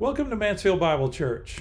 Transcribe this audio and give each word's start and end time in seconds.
Welcome 0.00 0.30
to 0.30 0.36
Mansfield 0.36 0.80
Bible 0.80 1.10
Church. 1.10 1.58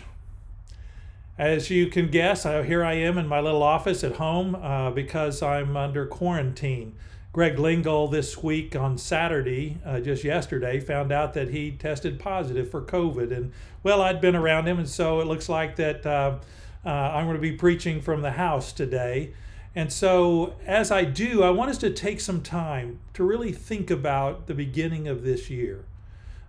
As 1.37 1.69
you 1.69 1.87
can 1.87 2.09
guess, 2.09 2.45
I, 2.45 2.63
here 2.63 2.85
I 2.85 2.93
am 2.93 3.17
in 3.17 3.27
my 3.27 3.41
little 3.41 3.61
office 3.61 4.01
at 4.01 4.15
home 4.15 4.55
uh, 4.55 4.91
because 4.91 5.43
I'm 5.43 5.75
under 5.75 6.05
quarantine. 6.05 6.95
Greg 7.33 7.59
Lingle 7.59 8.07
this 8.07 8.41
week 8.41 8.77
on 8.77 8.97
Saturday, 8.97 9.79
uh, 9.85 9.99
just 9.99 10.23
yesterday, 10.23 10.79
found 10.79 11.11
out 11.11 11.33
that 11.33 11.49
he 11.49 11.71
tested 11.71 12.17
positive 12.17 12.71
for 12.71 12.81
COVID. 12.81 13.35
And 13.35 13.51
well, 13.83 14.01
I'd 14.01 14.21
been 14.21 14.37
around 14.37 14.69
him, 14.69 14.79
and 14.79 14.87
so 14.87 15.19
it 15.19 15.27
looks 15.27 15.49
like 15.49 15.75
that 15.75 16.05
uh, 16.05 16.37
uh 16.85 16.89
I'm 16.89 17.25
going 17.25 17.35
to 17.35 17.41
be 17.41 17.57
preaching 17.57 17.99
from 17.99 18.21
the 18.21 18.31
house 18.31 18.71
today. 18.71 19.33
And 19.75 19.91
so, 19.91 20.55
as 20.65 20.91
I 20.91 21.03
do, 21.03 21.43
I 21.43 21.49
want 21.49 21.71
us 21.71 21.77
to 21.79 21.89
take 21.89 22.21
some 22.21 22.41
time 22.41 23.01
to 23.15 23.23
really 23.25 23.51
think 23.51 23.91
about 23.91 24.47
the 24.47 24.53
beginning 24.53 25.09
of 25.09 25.23
this 25.23 25.49
year. 25.49 25.83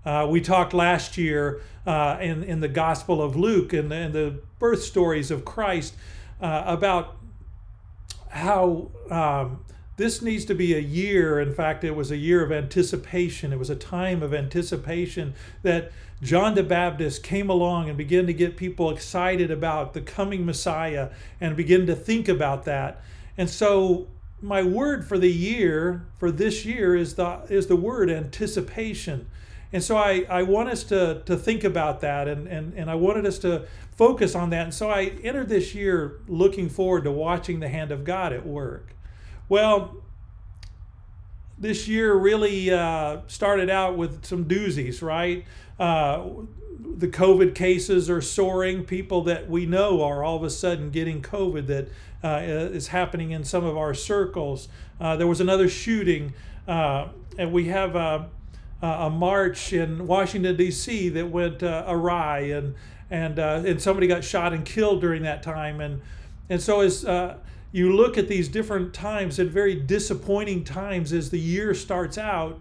Uh, 0.05 0.27
we 0.29 0.41
talked 0.41 0.73
last 0.73 1.19
year 1.19 1.61
uh, 1.87 2.17
in, 2.21 2.43
in 2.43 2.61
the 2.61 2.69
Gospel 2.69 3.23
of 3.23 3.37
Luke 3.37 3.73
and, 3.73 3.93
and 3.93 4.15
the 4.15 4.41
birth 4.59 4.83
stories 4.83 5.31
of 5.31 5.45
Christ 5.45 5.95
uh, 6.41 6.63
about 6.67 7.17
how 8.31 8.91
um, 9.11 9.65
this 9.97 10.23
needs 10.23 10.47
to 10.47 10.55
be 10.55 10.75
a 10.75 10.81
year. 10.81 11.41
In 11.41 11.53
fact, 11.53 11.85
it 11.85 11.95
was 11.95 12.11
a 12.11 12.17
year 12.17 12.43
of 12.43 12.51
anticipation. 12.51 13.53
It 13.53 13.59
was 13.59 13.69
a 13.69 13.77
time 13.77 14.23
of 14.23 14.33
anticipation 14.33 15.35
that 15.63 15.93
John 16.23 16.55
the 16.55 16.63
Baptist 16.63 17.23
came 17.23 17.51
along 17.51 17.89
and 17.89 17.99
began 17.99 18.27
to 18.27 18.33
get 18.33 18.57
people 18.57 18.91
excited 18.91 19.51
about 19.51 19.95
the 19.95 20.01
coming 20.01 20.47
Messiah 20.47 21.11
and 21.41 21.57
begin 21.57 21.87
to 21.87 21.95
think 21.95 22.29
about 22.29 22.65
that. 22.65 23.03
And 23.37 23.49
so, 23.49 24.07
my 24.43 24.63
word 24.63 25.07
for 25.07 25.19
the 25.19 25.31
year, 25.31 26.07
for 26.19 26.31
this 26.31 26.65
year, 26.65 26.97
is 26.97 27.17
the, 27.17 27.43
is 27.51 27.67
the 27.67 27.77
word 27.77 28.11
anticipation. 28.11 29.29
And 29.73 29.83
so 29.83 29.97
I, 29.97 30.27
I 30.29 30.43
want 30.43 30.69
us 30.69 30.83
to, 30.85 31.23
to 31.27 31.37
think 31.37 31.63
about 31.63 32.01
that 32.01 32.27
and, 32.27 32.49
and, 32.49 32.75
and 32.75 32.91
I 32.91 32.97
wanted 32.97 33.25
us 33.25 33.39
to 33.41 33.67
focus 33.93 34.35
on 34.35 34.51
that. 34.51 34.65
And 34.65 34.75
so 34.75 34.91
I 34.91 35.13
entered 35.23 35.49
this 35.49 35.75
year 35.75 36.21
looking 36.27 36.69
forward 36.69 37.05
to 37.05 37.13
watching 37.13 37.61
the 37.61 37.69
hand 37.69 37.93
of 37.93 38.03
God 38.03 38.33
at 38.33 38.45
work. 38.45 38.95
Well, 39.49 39.97
this 41.59 41.87
year 41.87 42.15
really 42.15 42.71
uh, 42.71 43.19
started 43.27 43.71
out 43.71 43.97
with 43.97 44.25
some 44.25 44.47
doozies, 44.47 45.03
right? 45.03 45.45
Uh, 45.79 46.25
the 46.79 47.09
COVID 47.09 47.55
cases 47.55 48.09
are 48.09 48.23
soaring. 48.23 48.85
People 48.85 49.23
that 49.25 49.49
we 49.49 49.67
know 49.67 50.03
are 50.03 50.25
all 50.25 50.37
of 50.37 50.43
a 50.43 50.51
sudden 50.51 50.91
getting 50.91 51.23
COVID 51.23 51.67
that 51.67 51.89
uh, 52.25 52.41
is 52.43 52.89
happening 52.89 53.31
in 53.31 53.45
some 53.45 53.65
of 53.65 53.77
our 53.77 53.95
circles. 53.95 54.69
Uh, 55.01 55.17
there 55.17 55.27
was 55.27 55.41
another 55.41 55.69
shooting, 55.69 56.33
uh, 56.67 57.09
and 57.39 57.53
we 57.53 57.67
have 57.67 57.95
uh, 58.83 58.87
a 59.01 59.11
march 59.11 59.73
in 59.73 60.07
Washington 60.07 60.57
D.C. 60.57 61.11
that 61.11 61.31
went 61.31 61.63
uh, 61.63 61.85
awry, 61.87 62.41
and 62.41 62.75
and 63.11 63.39
uh, 63.39 63.63
and 63.67 63.81
somebody 63.81 64.07
got 64.07 64.25
shot 64.25 64.53
and 64.53 64.65
killed 64.65 65.01
during 65.01 65.23
that 65.23 65.43
time, 65.43 65.81
and 65.81 66.01
and 66.49 66.61
so 66.61 66.81
as 66.81 67.05
uh, 67.05 67.37
you 67.73 67.95
look 67.95 68.17
at 68.17 68.29
these 68.29 68.49
different 68.49 68.95
times 68.95 69.39
and 69.39 69.51
very 69.51 69.75
disappointing 69.75 70.65
times 70.65 71.13
as 71.13 71.31
the 71.31 71.39
year 71.39 71.75
starts 71.75 72.17
out, 72.17 72.59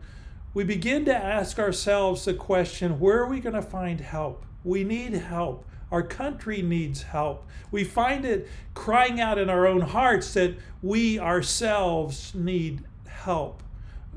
we 0.53 0.63
begin 0.63 1.05
to 1.05 1.15
ask 1.15 1.57
ourselves 1.57 2.25
the 2.25 2.33
question: 2.33 2.99
Where 2.99 3.19
are 3.19 3.27
we 3.27 3.39
going 3.39 3.55
to 3.55 3.61
find 3.61 4.01
help? 4.01 4.45
We 4.63 4.83
need 4.83 5.13
help. 5.13 5.65
Our 5.91 6.03
country 6.03 6.61
needs 6.61 7.01
help. 7.01 7.47
We 7.71 7.83
find 7.83 8.25
it 8.25 8.47
crying 8.75 9.19
out 9.19 9.37
in 9.37 9.49
our 9.49 9.65
own 9.65 9.81
hearts 9.81 10.33
that 10.33 10.55
we 10.83 11.17
ourselves 11.17 12.35
need 12.35 12.83
help 13.07 13.63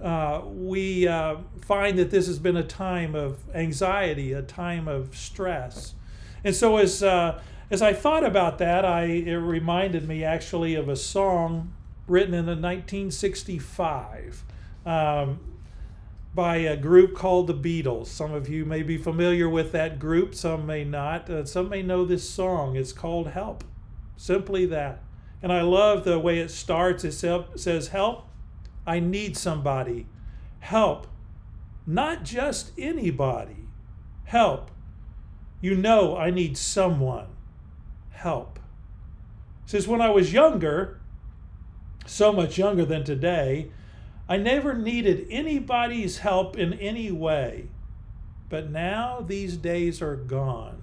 uh, 0.02 0.42
we 0.44 1.06
uh, 1.06 1.36
find 1.64 1.98
that 1.98 2.10
this 2.10 2.26
has 2.26 2.38
been 2.38 2.56
a 2.56 2.64
time 2.64 3.14
of 3.14 3.38
anxiety, 3.54 4.32
a 4.32 4.42
time 4.42 4.88
of 4.88 5.16
stress. 5.16 5.94
And 6.42 6.54
so 6.54 6.78
as, 6.78 7.04
uh, 7.04 7.40
as 7.70 7.82
I 7.82 7.92
thought 7.92 8.24
about 8.24 8.58
that, 8.58 8.84
I, 8.84 9.04
it 9.04 9.36
reminded 9.36 10.08
me 10.08 10.24
actually 10.24 10.74
of 10.74 10.88
a 10.88 10.96
song 10.96 11.72
written 12.08 12.34
in 12.34 12.46
1965 12.46 14.44
um, 14.84 15.38
by 16.34 16.56
a 16.56 16.76
group 16.76 17.14
called 17.14 17.46
the 17.46 17.54
Beatles. 17.54 18.08
Some 18.08 18.32
of 18.32 18.48
you 18.48 18.64
may 18.64 18.82
be 18.82 18.96
familiar 18.98 19.48
with 19.48 19.70
that 19.70 20.00
group, 20.00 20.34
some 20.34 20.66
may 20.66 20.82
not. 20.82 21.30
Some 21.48 21.68
may 21.68 21.82
know 21.82 22.04
this 22.04 22.28
song. 22.28 22.74
It's 22.74 22.92
called 22.92 23.28
Help. 23.28 23.62
Simply 24.16 24.66
that. 24.66 25.00
And 25.42 25.52
I 25.52 25.62
love 25.62 26.02
the 26.02 26.18
way 26.18 26.38
it 26.40 26.50
starts. 26.50 27.04
It 27.04 27.12
says, 27.12 27.88
Help 27.88 28.26
I 28.86 29.00
need 29.00 29.36
somebody. 29.36 30.06
Help. 30.60 31.06
Not 31.86 32.24
just 32.24 32.72
anybody. 32.78 33.68
Help. 34.24 34.70
You 35.60 35.76
know 35.76 36.16
I 36.16 36.30
need 36.30 36.56
someone. 36.56 37.28
Help. 38.10 38.58
Says 39.66 39.86
when 39.86 40.00
I 40.00 40.10
was 40.10 40.32
younger, 40.32 41.00
so 42.06 42.32
much 42.32 42.58
younger 42.58 42.84
than 42.84 43.04
today, 43.04 43.70
I 44.28 44.36
never 44.36 44.74
needed 44.74 45.26
anybody's 45.30 46.18
help 46.18 46.56
in 46.56 46.74
any 46.74 47.10
way. 47.10 47.68
But 48.48 48.70
now 48.70 49.20
these 49.20 49.56
days 49.56 50.02
are 50.02 50.16
gone. 50.16 50.82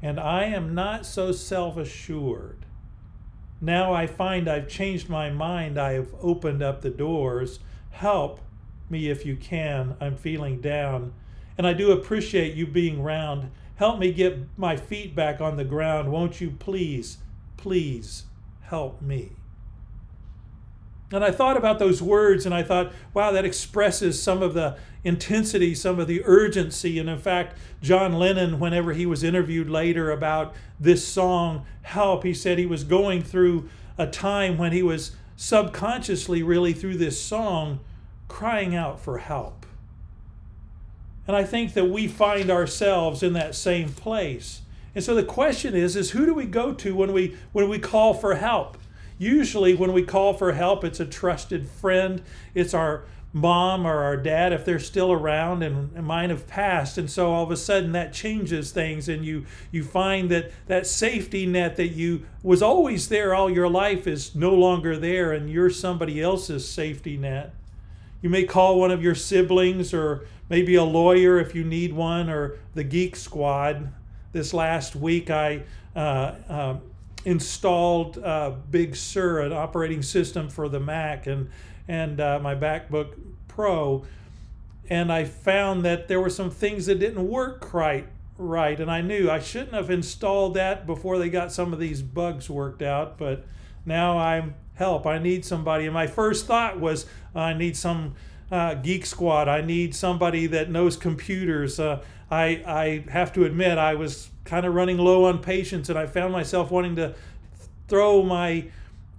And 0.00 0.18
I 0.18 0.44
am 0.44 0.74
not 0.74 1.06
so 1.06 1.32
self 1.32 1.76
assured. 1.76 2.61
Now 3.64 3.94
I 3.94 4.08
find 4.08 4.48
I've 4.48 4.68
changed 4.68 5.08
my 5.08 5.30
mind. 5.30 5.78
I 5.78 5.92
have 5.92 6.12
opened 6.20 6.64
up 6.64 6.80
the 6.82 6.90
doors. 6.90 7.60
Help 7.90 8.40
me 8.90 9.08
if 9.08 9.24
you 9.24 9.36
can. 9.36 9.96
I'm 10.00 10.16
feeling 10.16 10.60
down. 10.60 11.14
And 11.56 11.64
I 11.64 11.72
do 11.72 11.92
appreciate 11.92 12.54
you 12.54 12.66
being 12.66 13.04
round. 13.04 13.52
Help 13.76 14.00
me 14.00 14.12
get 14.12 14.38
my 14.56 14.76
feet 14.76 15.14
back 15.14 15.40
on 15.40 15.56
the 15.56 15.64
ground. 15.64 16.10
Won't 16.10 16.40
you 16.40 16.50
please, 16.50 17.18
please 17.56 18.24
help 18.62 19.00
me? 19.00 19.30
And 21.12 21.22
I 21.22 21.30
thought 21.30 21.56
about 21.56 21.78
those 21.78 22.02
words 22.02 22.44
and 22.46 22.54
I 22.54 22.64
thought, 22.64 22.92
wow, 23.14 23.30
that 23.30 23.44
expresses 23.44 24.20
some 24.20 24.42
of 24.42 24.54
the 24.54 24.76
intensity, 25.04 25.74
some 25.74 25.98
of 25.98 26.06
the 26.06 26.22
urgency. 26.24 26.98
And 26.98 27.08
in 27.08 27.18
fact, 27.18 27.58
John 27.80 28.14
Lennon, 28.14 28.60
whenever 28.60 28.92
he 28.92 29.06
was 29.06 29.22
interviewed 29.22 29.68
later 29.68 30.10
about 30.10 30.54
this 30.78 31.06
song, 31.06 31.66
Help, 31.82 32.22
he 32.22 32.34
said 32.34 32.58
he 32.58 32.66
was 32.66 32.84
going 32.84 33.22
through 33.22 33.68
a 33.98 34.06
time 34.06 34.56
when 34.58 34.72
he 34.72 34.82
was 34.82 35.12
subconsciously, 35.36 36.42
really, 36.42 36.72
through 36.72 36.96
this 36.96 37.20
song, 37.20 37.80
crying 38.28 38.74
out 38.74 39.00
for 39.00 39.18
help. 39.18 39.66
And 41.26 41.36
I 41.36 41.44
think 41.44 41.74
that 41.74 41.86
we 41.86 42.08
find 42.08 42.50
ourselves 42.50 43.22
in 43.22 43.32
that 43.34 43.54
same 43.54 43.90
place. 43.90 44.62
And 44.94 45.02
so 45.02 45.14
the 45.14 45.24
question 45.24 45.74
is, 45.74 45.96
is 45.96 46.10
who 46.10 46.26
do 46.26 46.34
we 46.34 46.46
go 46.46 46.72
to 46.74 46.94
when 46.94 47.12
we 47.12 47.36
when 47.52 47.68
we 47.68 47.78
call 47.78 48.14
for 48.14 48.34
help? 48.34 48.76
Usually, 49.18 49.74
when 49.74 49.92
we 49.92 50.02
call 50.02 50.34
for 50.34 50.52
help, 50.52 50.84
it's 50.84 51.00
a 51.00 51.06
trusted 51.06 51.68
friend, 51.68 52.22
it's 52.54 52.74
our 52.74 53.04
mom 53.32 53.86
or 53.86 54.02
our 54.02 54.16
dad 54.16 54.52
if 54.52 54.64
they're 54.64 54.78
still 54.78 55.10
around 55.10 55.62
and, 55.62 55.92
mine 56.04 56.30
have 56.30 56.46
passed. 56.46 56.98
And 56.98 57.10
so 57.10 57.32
all 57.32 57.44
of 57.44 57.50
a 57.50 57.56
sudden 57.56 57.92
that 57.92 58.12
changes 58.12 58.72
things 58.72 59.08
and 59.08 59.24
you 59.24 59.46
you 59.70 59.82
find 59.82 60.30
that 60.30 60.52
that 60.66 60.86
safety 60.86 61.46
net 61.46 61.76
that 61.76 61.88
you 61.88 62.26
was 62.42 62.62
always 62.62 63.08
there 63.08 63.34
all 63.34 63.48
your 63.48 63.68
life 63.68 64.06
is 64.06 64.34
no 64.34 64.52
longer 64.52 64.98
there 64.98 65.32
and 65.32 65.50
you're 65.50 65.70
somebody 65.70 66.20
else's 66.20 66.68
safety 66.68 67.16
net. 67.16 67.54
You 68.20 68.28
may 68.30 68.44
call 68.44 68.78
one 68.78 68.90
of 68.90 69.02
your 69.02 69.14
siblings 69.14 69.94
or 69.94 70.26
maybe 70.48 70.74
a 70.74 70.84
lawyer 70.84 71.40
if 71.40 71.54
you 71.54 71.64
need 71.64 71.92
one 71.92 72.28
or 72.28 72.58
the 72.74 72.84
geek 72.84 73.16
squad. 73.16 73.92
This 74.32 74.54
last 74.54 74.94
week 74.96 75.30
i 75.30 75.62
uh, 75.94 76.34
uh, 76.48 76.76
installed 77.24 78.18
uh, 78.18 78.52
Big 78.70 78.96
Sur, 78.96 79.40
an 79.40 79.52
operating 79.52 80.02
system 80.02 80.48
for 80.48 80.68
the 80.68 80.80
Mac, 80.80 81.26
and 81.26 81.50
and 81.88 82.20
uh, 82.20 82.38
my 82.40 82.54
MacBook 82.54 83.14
Pro, 83.48 84.04
and 84.88 85.12
I 85.12 85.24
found 85.24 85.84
that 85.84 86.08
there 86.08 86.20
were 86.20 86.30
some 86.30 86.50
things 86.50 86.86
that 86.86 86.98
didn't 86.98 87.26
work 87.28 87.72
right 87.72 88.06
right, 88.38 88.80
and 88.80 88.90
I 88.90 89.00
knew 89.02 89.30
I 89.30 89.38
shouldn't 89.38 89.74
have 89.74 89.90
installed 89.90 90.54
that 90.54 90.86
before 90.86 91.18
they 91.18 91.28
got 91.28 91.52
some 91.52 91.72
of 91.72 91.78
these 91.78 92.02
bugs 92.02 92.50
worked 92.50 92.82
out, 92.82 93.18
but 93.18 93.44
now 93.86 94.18
I'm 94.18 94.54
help. 94.74 95.06
I 95.06 95.18
need 95.18 95.44
somebody, 95.44 95.84
and 95.84 95.94
my 95.94 96.06
first 96.06 96.46
thought 96.46 96.80
was 96.80 97.06
I 97.34 97.52
need 97.52 97.76
some. 97.76 98.14
Uh, 98.50 98.74
geek 98.74 99.06
squad. 99.06 99.48
I 99.48 99.62
need 99.62 99.94
somebody 99.94 100.46
that 100.48 100.68
knows 100.68 100.94
computers. 100.94 101.80
Uh, 101.80 102.02
I 102.30 102.62
I 102.66 103.10
have 103.10 103.32
to 103.32 103.46
admit 103.46 103.78
I 103.78 103.94
was 103.94 104.28
kind 104.44 104.66
of 104.66 104.74
running 104.74 104.98
low 104.98 105.24
on 105.24 105.38
patience, 105.38 105.88
and 105.88 105.98
I 105.98 106.04
found 106.04 106.34
myself 106.34 106.70
wanting 106.70 106.96
to 106.96 107.14
throw 107.88 108.22
my 108.22 108.66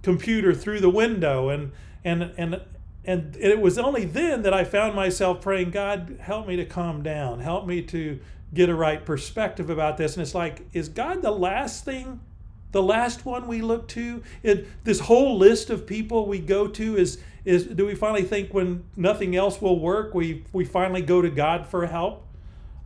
computer 0.02 0.54
through 0.54 0.80
the 0.80 0.90
window, 0.90 1.48
and 1.48 1.72
and 2.04 2.32
and 2.36 2.60
and 3.04 3.36
it 3.38 3.60
was 3.60 3.78
only 3.78 4.04
then 4.04 4.42
that 4.42 4.54
I 4.54 4.64
found 4.64 4.94
myself 4.94 5.40
praying, 5.40 5.70
God, 5.70 6.18
help 6.20 6.46
me 6.46 6.56
to 6.56 6.64
calm 6.64 7.02
down, 7.02 7.40
help 7.40 7.66
me 7.66 7.82
to 7.82 8.18
get 8.54 8.68
a 8.68 8.74
right 8.74 9.04
perspective 9.04 9.68
about 9.68 9.98
this. 9.98 10.16
And 10.16 10.22
it's 10.22 10.34
like, 10.34 10.62
is 10.72 10.88
God 10.88 11.20
the 11.20 11.30
last 11.30 11.84
thing, 11.84 12.20
the 12.72 12.82
last 12.82 13.26
one 13.26 13.46
we 13.46 13.60
look 13.60 13.88
to? 13.88 14.22
It, 14.42 14.84
this 14.84 15.00
whole 15.00 15.36
list 15.36 15.68
of 15.68 15.86
people 15.86 16.26
we 16.26 16.38
go 16.38 16.66
to 16.68 16.96
is 16.96 17.18
is 17.44 17.66
do 17.66 17.84
we 17.84 17.94
finally 17.94 18.22
think 18.22 18.54
when 18.54 18.84
nothing 18.96 19.36
else 19.36 19.60
will 19.60 19.78
work, 19.78 20.14
we 20.14 20.44
we 20.52 20.64
finally 20.64 21.02
go 21.02 21.20
to 21.20 21.30
God 21.30 21.66
for 21.66 21.86
help? 21.86 22.26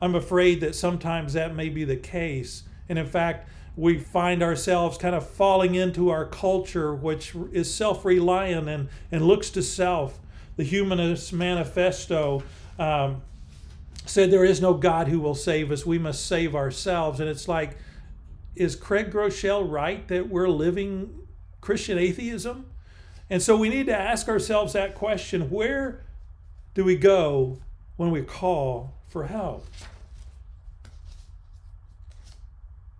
I'm 0.00 0.14
afraid 0.14 0.60
that 0.60 0.74
sometimes 0.74 1.32
that 1.34 1.54
may 1.54 1.68
be 1.68 1.84
the 1.84 1.96
case. 1.96 2.64
And 2.88 2.98
in 2.98 3.06
fact, 3.06 3.48
we 3.78 3.96
find 3.96 4.42
ourselves 4.42 4.98
kind 4.98 5.14
of 5.14 5.24
falling 5.24 5.76
into 5.76 6.10
our 6.10 6.26
culture, 6.26 6.92
which 6.92 7.32
is 7.52 7.72
self 7.72 8.04
reliant 8.04 8.68
and, 8.68 8.88
and 9.12 9.24
looks 9.24 9.50
to 9.50 9.62
self. 9.62 10.18
The 10.56 10.64
Humanist 10.64 11.32
Manifesto 11.32 12.42
um, 12.76 13.22
said, 14.04 14.32
There 14.32 14.44
is 14.44 14.60
no 14.60 14.74
God 14.74 15.06
who 15.06 15.20
will 15.20 15.36
save 15.36 15.70
us. 15.70 15.86
We 15.86 15.96
must 15.96 16.26
save 16.26 16.56
ourselves. 16.56 17.20
And 17.20 17.30
it's 17.30 17.46
like, 17.46 17.76
is 18.56 18.74
Craig 18.74 19.12
Groeschel 19.12 19.70
right 19.70 20.06
that 20.08 20.28
we're 20.28 20.48
living 20.48 21.28
Christian 21.60 21.98
atheism? 21.98 22.66
And 23.30 23.40
so 23.40 23.56
we 23.56 23.68
need 23.68 23.86
to 23.86 23.96
ask 23.96 24.28
ourselves 24.28 24.72
that 24.72 24.96
question 24.96 25.50
where 25.50 26.04
do 26.74 26.82
we 26.82 26.96
go 26.96 27.58
when 27.96 28.10
we 28.10 28.22
call 28.22 28.94
for 29.08 29.28
help? 29.28 29.66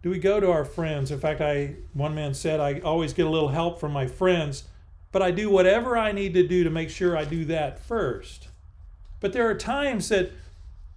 Do 0.02 0.10
we 0.10 0.18
go 0.18 0.38
to 0.38 0.50
our 0.50 0.64
friends? 0.64 1.10
In 1.10 1.18
fact, 1.18 1.40
I 1.40 1.76
one 1.92 2.14
man 2.14 2.34
said 2.34 2.60
I 2.60 2.80
always 2.80 3.12
get 3.12 3.26
a 3.26 3.30
little 3.30 3.48
help 3.48 3.80
from 3.80 3.92
my 3.92 4.06
friends, 4.06 4.64
but 5.10 5.22
I 5.22 5.30
do 5.30 5.50
whatever 5.50 5.98
I 5.98 6.12
need 6.12 6.34
to 6.34 6.46
do 6.46 6.62
to 6.64 6.70
make 6.70 6.90
sure 6.90 7.16
I 7.16 7.24
do 7.24 7.44
that 7.46 7.80
first. 7.80 8.48
But 9.20 9.32
there 9.32 9.48
are 9.48 9.54
times 9.54 10.08
that 10.10 10.30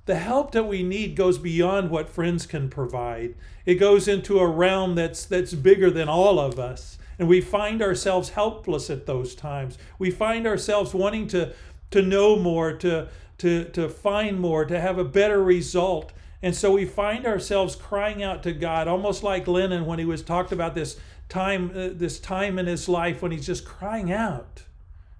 the 0.05 0.15
help 0.15 0.51
that 0.51 0.65
we 0.65 0.83
need 0.83 1.15
goes 1.15 1.37
beyond 1.37 1.89
what 1.89 2.09
friends 2.09 2.45
can 2.45 2.69
provide. 2.69 3.35
It 3.65 3.75
goes 3.75 4.07
into 4.07 4.39
a 4.39 4.47
realm 4.47 4.95
that's 4.95 5.25
that's 5.25 5.53
bigger 5.53 5.89
than 5.89 6.09
all 6.09 6.39
of 6.39 6.59
us. 6.59 6.97
And 7.17 7.27
we 7.27 7.41
find 7.41 7.81
ourselves 7.81 8.29
helpless 8.29 8.89
at 8.89 9.05
those 9.05 9.35
times. 9.35 9.77
We 9.99 10.09
find 10.09 10.47
ourselves 10.47 10.93
wanting 10.93 11.27
to, 11.27 11.53
to 11.91 12.01
know 12.01 12.35
more, 12.35 12.73
to, 12.73 13.09
to, 13.37 13.65
to 13.65 13.89
find 13.89 14.39
more, 14.39 14.65
to 14.65 14.79
have 14.79 14.97
a 14.97 15.03
better 15.03 15.43
result. 15.43 16.13
And 16.43 16.55
so 16.55 16.71
we 16.71 16.85
find 16.85 17.25
ourselves 17.25 17.75
crying 17.75 18.23
out 18.23 18.43
to 18.43 18.51
God, 18.51 18.87
almost 18.87 19.23
like 19.23 19.47
Lennon 19.47 19.85
when 19.85 19.99
he 19.99 20.05
was 20.05 20.23
talked 20.23 20.51
about 20.51 20.73
this 20.73 20.99
time, 21.29 21.71
uh, 21.75 21.89
this 21.93 22.19
time 22.19 22.57
in 22.57 22.65
his 22.65 22.89
life 22.89 23.21
when 23.21 23.31
he's 23.31 23.45
just 23.45 23.65
crying 23.65 24.11
out. 24.11 24.63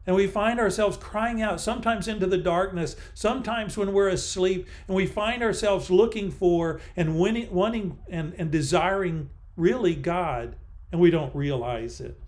And 0.08 0.16
we 0.16 0.26
find 0.26 0.60
ourselves 0.60 0.98
crying 0.98 1.44
out, 1.44 1.62
sometimes 1.62 2.08
into 2.08 2.26
the 2.26 2.38
darkness, 2.40 2.96
sometimes 3.14 3.78
when 3.78 3.94
we're 3.94 4.10
asleep, 4.10 4.68
and 4.88 4.98
we 4.98 5.06
find 5.06 5.44
ourselves 5.44 5.92
looking 5.92 6.32
for 6.32 6.82
and 6.96 7.20
winning, 7.20 7.54
wanting 7.54 8.00
and, 8.10 8.34
and 8.38 8.50
desiring 8.50 9.30
really 9.56 9.94
God 9.94 10.56
and 10.92 11.00
we 11.00 11.10
don't 11.10 11.34
realize 11.36 12.02
it. 12.02 12.20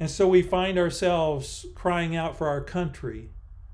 And 0.00 0.10
so 0.10 0.26
we 0.26 0.42
find 0.42 0.78
ourselves 0.78 1.66
crying 1.74 2.16
out 2.16 2.36
for 2.36 2.48
our 2.48 2.60
country. 2.60 3.30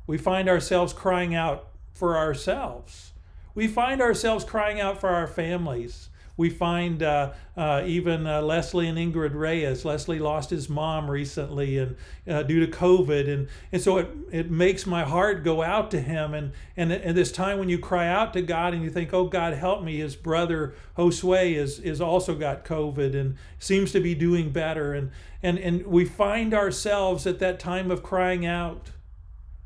We 0.07 0.19
find 0.19 0.49
ourselves 0.49 0.93
crying 0.93 1.35
out 1.35 1.68
for 1.99 2.17
ourselves. 2.17 3.13
We 3.55 3.67
find 3.67 4.01
ourselves 4.01 4.45
crying 4.45 4.81
out 4.81 5.01
for 5.01 5.09
our 5.09 5.27
families. 5.27 6.11
We 6.39 6.49
find 6.49 7.03
uh, 7.03 7.33
uh, 7.57 7.83
even 7.85 8.25
uh, 8.25 8.41
Leslie 8.43 8.87
and 8.87 8.97
Ingrid 8.97 9.35
Reyes. 9.35 9.85
Leslie 9.85 10.21
lost 10.21 10.51
his 10.51 10.69
mom 10.69 11.11
recently 11.11 11.79
and 11.79 11.97
uh, 12.29 12.45
due 12.45 12.65
to 12.65 12.71
COVID, 12.71 13.29
and 13.29 13.49
and 13.73 13.83
so 13.83 13.97
it 13.99 14.09
it 14.31 14.49
makes 14.49 14.87
my 14.87 15.03
heart 15.03 15.43
go 15.43 15.63
out 15.63 15.91
to 15.91 16.01
him. 16.01 16.35
And 16.35 16.53
and 16.77 16.93
at 16.93 17.17
this 17.17 17.33
time 17.33 17.59
when 17.59 17.69
you 17.69 17.81
cry 17.81 18.07
out 18.07 18.33
to 18.35 18.43
God 18.43 18.73
and 18.73 18.85
you 18.85 18.91
think, 18.91 19.13
oh 19.13 19.25
God, 19.25 19.55
help 19.55 19.83
me. 19.83 19.99
His 19.99 20.15
brother 20.15 20.75
Josue 20.97 21.57
is 21.57 21.81
is 21.81 22.01
also 22.01 22.37
got 22.37 22.65
COVID 22.65 23.19
and 23.19 23.37
seems 23.59 23.91
to 23.91 24.01
be 24.01 24.15
doing 24.15 24.51
better. 24.51 24.95
And 24.95 25.11
and 25.43 25.59
and 25.59 25.85
we 25.89 26.05
find 26.05 26.55
ourselves 26.55 27.27
at 27.27 27.41
that 27.41 27.59
time 27.59 27.91
of 27.91 28.05
crying 28.05 28.47
out. 28.47 28.91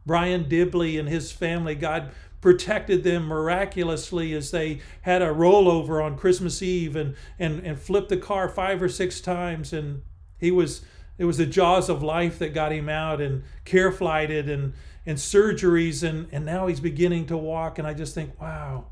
Brian 0.05 0.49
Dibley 0.49 0.99
and 0.99 1.09
his 1.09 1.33
family, 1.33 1.75
God 1.75 2.11
protected 2.41 3.05
them 3.05 3.25
miraculously 3.25 4.35
as 4.35 4.51
they 4.51 4.81
had 5.03 5.23
a 5.23 5.29
rollover 5.29 6.05
on 6.05 6.19
Christmas 6.19 6.61
Eve 6.61 6.97
and, 6.97 7.15
and, 7.39 7.65
and 7.65 7.79
flipped 7.79 8.09
the 8.09 8.17
car 8.17 8.49
five 8.49 8.83
or 8.83 8.89
six 8.89 9.21
times. 9.21 9.73
And 9.73 10.03
he 10.39 10.51
was, 10.51 10.83
it 11.19 11.25
was 11.25 11.39
the 11.39 11.47
jaws 11.47 11.89
of 11.89 12.03
life 12.03 12.39
that 12.41 12.53
got 12.53 12.73
him 12.73 12.89
out 12.89 13.21
and 13.21 13.45
care 13.65 13.93
flighted 13.93 14.51
and, 14.51 14.75
and 15.07 15.19
surgeries. 15.19 16.03
And, 16.07 16.29
and 16.33 16.45
now 16.45 16.67
he's 16.67 16.81
beginning 16.81 17.27
to 17.27 17.37
walk. 17.37 17.79
And 17.79 17.87
I 17.87 17.95
just 17.95 18.13
think, 18.13 18.41
wow, 18.41 18.87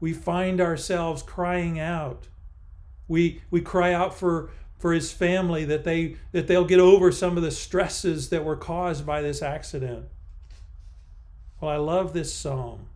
we 0.00 0.12
find 0.12 0.60
ourselves 0.60 1.22
crying 1.22 1.78
out. 1.78 2.26
We, 3.06 3.40
we 3.52 3.60
cry 3.60 3.92
out 3.92 4.18
for, 4.18 4.50
for 4.80 4.92
his 4.92 5.12
family 5.12 5.64
that 5.66 5.84
they 5.84 6.16
that 6.32 6.46
they'll 6.46 6.64
get 6.64 6.80
over 6.80 7.12
some 7.12 7.36
of 7.36 7.42
the 7.42 7.50
stresses 7.50 8.30
that 8.30 8.44
were 8.44 8.56
caused 8.56 9.04
by 9.04 9.20
this 9.20 9.42
accident. 9.42 10.06
Well, 11.60 11.70
I 11.70 11.76
love 11.76 12.14
this 12.14 12.32
psalm. 12.32 12.86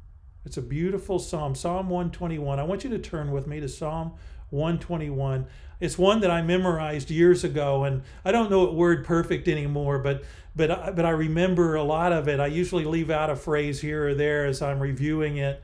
It's 0.47 0.57
a 0.57 0.63
beautiful 0.63 1.19
psalm, 1.19 1.55
Psalm 1.55 1.91
121. 1.91 2.59
I 2.59 2.63
want 2.63 2.83
you 2.83 2.91
to 2.91 2.99
turn 2.99 3.31
with 3.31 3.47
me 3.47 3.61
to 3.61 3.69
Psalm 3.69 4.13
121. 4.51 5.47
It's 5.81 5.99
one 5.99 6.21
that 6.21 6.31
I 6.31 6.41
memorized 6.41 7.11
years 7.11 7.45
ago, 7.45 7.85
and 7.85 8.03
I 8.25 8.33
don't 8.33 8.51
know 8.51 8.65
it 8.65 8.73
word 8.73 9.05
perfect 9.05 9.49
anymore, 9.49 9.99
but 9.99 10.25
but 10.57 10.97
but 10.97 11.05
I 11.05 11.11
remember 11.11 11.75
a 11.75 11.83
lot 11.83 12.13
of 12.13 12.27
it. 12.27 12.41
I 12.41 12.47
usually 12.47 12.85
leave 12.85 13.11
out 13.11 13.29
a 13.29 13.37
phrase 13.37 13.81
here 13.83 14.09
or 14.09 14.15
there 14.15 14.47
as 14.47 14.63
I'm 14.63 14.81
reviewing 14.81 15.37
it. 15.37 15.63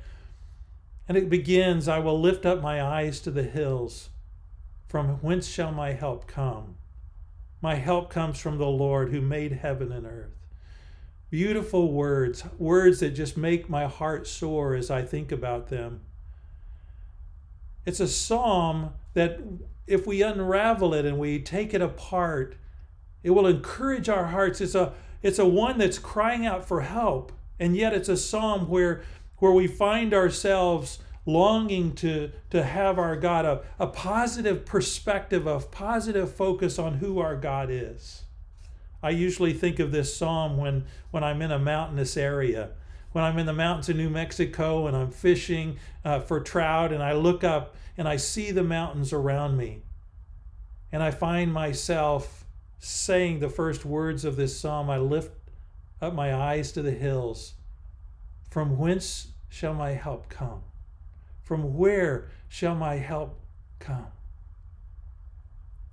And 1.09 1.17
it 1.17 1.31
begins, 1.31 1.89
I 1.89 1.99
will 1.99 2.21
lift 2.21 2.47
up 2.47 2.61
my 2.61 2.83
eyes 2.83 3.21
to 3.21 3.31
the 3.31 3.43
hills. 3.43 4.11
From 4.89 5.17
whence 5.23 5.49
shall 5.49 5.73
my 5.73 5.93
help 5.93 6.27
come? 6.27 6.77
My 7.63 7.77
help 7.77 8.11
comes 8.11 8.39
from 8.39 8.59
the 8.59 8.67
Lord 8.67 9.11
who 9.11 9.21
made 9.21 9.53
heaven 9.53 9.91
and 9.91 10.07
earth. 10.07 10.40
Beautiful 11.31 11.93
words, 11.93 12.45
words 12.59 13.01
that 13.01 13.11
just 13.11 13.37
make 13.37 13.69
my 13.69 13.87
heart 13.87 14.27
soar 14.27 14.75
as 14.75 14.91
I 14.91 15.03
think 15.03 15.31
about 15.31 15.69
them. 15.69 16.01
It's 17.87 18.01
a 18.01 18.09
psalm 18.09 18.95
that, 19.15 19.41
if 19.87 20.07
we 20.07 20.23
unravel 20.23 20.93
it 20.93 21.05
and 21.05 21.19
we 21.19 21.41
take 21.41 21.73
it 21.73 21.81
apart, 21.81 22.57
it 23.23 23.31
will 23.31 23.47
encourage 23.47 24.09
our 24.09 24.27
hearts. 24.27 24.61
It's 24.61 24.75
a, 24.75 24.93
it's 25.23 25.39
a 25.39 25.47
one 25.47 25.79
that's 25.79 25.99
crying 25.99 26.47
out 26.47 26.67
for 26.67 26.81
help, 26.81 27.33
and 27.59 27.77
yet 27.77 27.93
it's 27.93 28.09
a 28.09 28.17
psalm 28.17 28.69
where, 28.69 29.03
where 29.39 29.53
we 29.53 29.67
find 29.67 30.13
ourselves 30.13 30.99
longing 31.27 31.95
to, 31.95 32.31
to 32.51 32.63
have 32.65 32.99
our 32.99 33.15
God, 33.17 33.45
a, 33.45 33.63
a 33.79 33.87
positive 33.87 34.65
perspective, 34.65 35.47
a 35.47 35.61
positive 35.61 36.35
focus 36.35 36.79
on 36.79 36.95
who 36.95 37.21
our 37.21 37.37
God 37.37 37.69
is. 37.71 38.23
I 39.03 39.11
usually 39.11 39.53
think 39.53 39.79
of 39.79 39.93
this 39.93 40.15
psalm 40.15 40.57
when, 40.57 40.85
when 41.11 41.25
I'm 41.25 41.41
in 41.43 41.51
a 41.51 41.59
mountainous 41.59 42.17
area. 42.17 42.71
When 43.13 43.25
I'm 43.25 43.39
in 43.39 43.47
the 43.47 43.53
mountains 43.53 43.89
of 43.89 43.97
New 43.97 44.11
Mexico 44.11 44.87
and 44.87 44.97
I'm 44.97 45.11
fishing 45.11 45.79
uh, 46.05 46.21
for 46.21 46.41
trout, 46.41 46.93
and 46.93 47.03
I 47.03 47.13
look 47.13 47.43
up 47.43 47.75
and 47.97 48.07
I 48.07 48.17
see 48.17 48.51
the 48.51 48.63
mountains 48.63 49.13
around 49.13 49.57
me. 49.57 49.83
And 50.93 51.03
I 51.03 51.11
find 51.11 51.53
myself 51.53 52.45
saying 52.79 53.41
the 53.41 53.49
first 53.49 53.85
words 53.85 54.25
of 54.25 54.37
this 54.37 54.59
psalm 54.59 54.89
I 54.89 54.99
lift 54.99 55.33
up 56.01 56.15
my 56.15 56.35
eyes 56.35 56.73
to 56.73 56.83
the 56.83 56.93
hills. 56.93 57.55
From 58.49 58.79
whence 58.79 59.29
shall 59.49 59.75
my 59.75 59.93
help 59.93 60.29
come? 60.29 60.63
From 61.43 61.77
where 61.77 62.31
shall 62.49 62.75
my 62.75 62.97
help 62.97 63.41
come? 63.79 64.07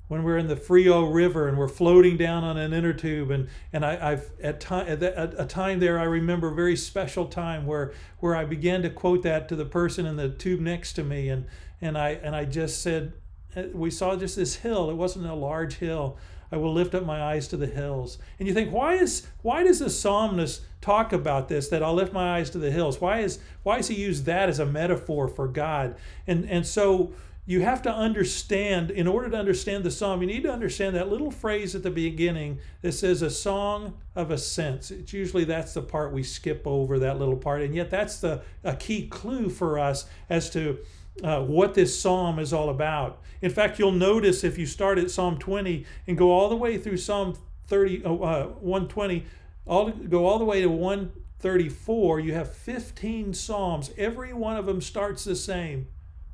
When 0.07 0.23
we're 0.23 0.37
in 0.37 0.47
the 0.47 0.55
Frio 0.55 1.05
River 1.05 1.47
and 1.47 1.57
we're 1.57 1.67
floating 1.67 2.17
down 2.17 2.43
on 2.43 2.57
an 2.57 2.73
inner 2.73 2.93
tube. 2.93 3.31
And, 3.31 3.49
and 3.73 3.85
I, 3.85 4.11
have 4.11 4.29
at, 4.41 4.59
time, 4.59 4.87
at 4.87 5.33
a 5.37 5.45
time 5.45 5.79
there, 5.79 5.99
I 5.99 6.03
remember 6.03 6.49
a 6.49 6.55
very 6.55 6.75
special 6.75 7.25
time 7.25 7.65
where, 7.65 7.93
where 8.19 8.35
I 8.35 8.45
began 8.45 8.81
to 8.83 8.89
quote 8.89 9.23
that 9.23 9.49
to 9.49 9.55
the 9.55 9.65
person 9.65 10.05
in 10.05 10.15
the 10.15 10.29
tube 10.29 10.59
next 10.59 10.93
to 10.93 11.03
me. 11.03 11.29
And, 11.29 11.45
and, 11.81 11.97
I, 11.97 12.11
and 12.11 12.35
I 12.35 12.45
just 12.45 12.81
said, 12.81 13.13
uh, 13.55 13.63
we 13.73 13.91
saw 13.91 14.15
just 14.15 14.35
this 14.35 14.57
hill. 14.57 14.89
It 14.89 14.95
wasn't 14.95 15.25
a 15.25 15.33
large 15.33 15.75
hill. 15.75 16.17
I 16.51 16.57
will 16.57 16.73
lift 16.73 16.95
up 16.95 17.05
my 17.05 17.21
eyes 17.21 17.47
to 17.49 17.57
the 17.57 17.67
hills. 17.67 18.17
And 18.39 18.47
you 18.47 18.53
think, 18.53 18.71
why 18.71 18.93
is 18.93 19.27
why 19.41 19.63
does 19.63 19.79
the 19.79 19.89
psalmist 19.89 20.61
talk 20.79 21.11
about 21.11 21.49
this? 21.49 21.67
That 21.67 21.83
I'll 21.83 21.93
lift 21.93 22.13
my 22.13 22.37
eyes 22.37 22.49
to 22.51 22.57
the 22.57 22.71
hills. 22.71 23.01
Why 23.01 23.19
is 23.19 23.39
why 23.63 23.77
does 23.77 23.89
he 23.89 23.95
use 23.95 24.23
that 24.23 24.47
as 24.47 24.59
a 24.59 24.65
metaphor 24.65 25.27
for 25.27 25.47
God? 25.47 25.97
And 26.25 26.49
and 26.49 26.65
so 26.65 27.11
you 27.47 27.61
have 27.61 27.81
to 27.81 27.89
understand, 27.89 28.91
in 28.91 29.07
order 29.07 29.29
to 29.29 29.37
understand 29.37 29.85
the 29.85 29.89
psalm, 29.89 30.19
you 30.19 30.27
need 30.27 30.43
to 30.43 30.51
understand 30.51 30.97
that 30.97 31.09
little 31.09 31.31
phrase 31.31 31.75
at 31.75 31.81
the 31.81 31.89
beginning 31.89 32.59
that 32.81 32.91
says 32.91 33.21
a 33.21 33.29
song 33.29 33.93
of 34.15 34.31
ascents. 34.31 34.91
It's 34.91 35.13
usually 35.13 35.45
that's 35.45 35.73
the 35.73 35.81
part 35.81 36.11
we 36.11 36.23
skip 36.23 36.63
over, 36.65 36.99
that 36.99 37.19
little 37.19 37.37
part. 37.37 37.61
And 37.61 37.73
yet 37.73 37.89
that's 37.89 38.19
the 38.19 38.41
a 38.65 38.75
key 38.75 39.07
clue 39.07 39.49
for 39.49 39.79
us 39.79 40.09
as 40.29 40.49
to 40.49 40.79
uh, 41.23 41.41
what 41.41 41.73
this 41.73 41.97
psalm 41.97 42.37
is 42.37 42.51
all 42.51 42.69
about. 42.69 43.21
In 43.41 43.49
fact, 43.49 43.79
you'll 43.79 43.93
notice 43.93 44.43
if 44.43 44.57
you 44.57 44.65
start 44.65 44.97
at 44.97 45.09
Psalm 45.09 45.37
20 45.37 45.85
and 46.05 46.17
go 46.17 46.31
all 46.31 46.49
the 46.49 46.55
way 46.57 46.77
through 46.77 46.97
Psalm 46.97 47.37
30, 47.67 48.03
uh, 48.03 48.09
120, 48.09 49.25
all, 49.65 49.89
go 49.91 50.25
all 50.25 50.37
the 50.37 50.43
way 50.43 50.59
to 50.61 50.67
134, 50.69 52.19
you 52.19 52.33
have 52.33 52.53
15 52.53 53.33
psalms. 53.33 53.91
Every 53.97 54.33
one 54.33 54.57
of 54.57 54.65
them 54.65 54.81
starts 54.81 55.23
the 55.23 55.35
same 55.35 55.87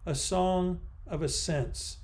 a 0.07 0.15
song 0.15 0.81
of 1.13 1.21
ascents. 1.21 1.97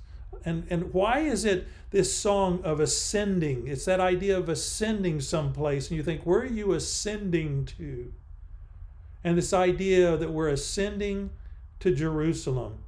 And, 0.44 0.66
and 0.70 0.94
why 0.94 1.20
is 1.20 1.44
it 1.44 1.66
this 1.90 2.16
song 2.16 2.60
of 2.64 2.80
ascending? 2.80 3.66
It's 3.66 3.84
that 3.84 4.00
idea 4.00 4.38
of 4.38 4.48
ascending 4.48 5.20
someplace, 5.20 5.88
and 5.88 5.96
you 5.96 6.02
think, 6.02 6.22
where 6.22 6.40
are 6.40 6.46
you 6.46 6.72
ascending 6.72 7.66
to? 7.78 8.12
and 9.24 9.36
this 9.36 9.52
idea 9.52 10.16
that 10.16 10.30
we're 10.30 10.48
ascending 10.48 11.30
to 11.80 11.94
Jerusalem. 11.94 12.78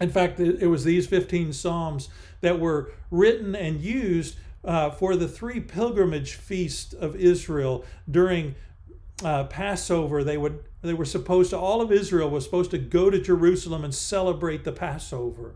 In 0.00 0.10
fact, 0.10 0.38
it 0.38 0.66
was 0.68 0.84
these 0.84 1.06
15 1.06 1.52
Psalms 1.52 2.08
that 2.40 2.60
were 2.60 2.92
written 3.10 3.56
and 3.56 3.80
used 3.80 4.36
uh, 4.64 4.90
for 4.90 5.16
the 5.16 5.26
three 5.26 5.60
pilgrimage 5.60 6.34
feasts 6.34 6.92
of 6.92 7.16
Israel 7.16 7.84
during 8.08 8.54
uh, 9.24 9.44
Passover. 9.44 10.22
They 10.22 10.38
would 10.38 10.62
they 10.82 10.94
were 10.94 11.04
supposed 11.04 11.50
to 11.50 11.58
all 11.58 11.80
of 11.80 11.90
Israel 11.90 12.30
was 12.30 12.44
supposed 12.44 12.70
to 12.70 12.78
go 12.78 13.10
to 13.10 13.20
Jerusalem 13.20 13.84
and 13.84 13.94
celebrate 13.94 14.64
the 14.64 14.72
Passover. 14.72 15.54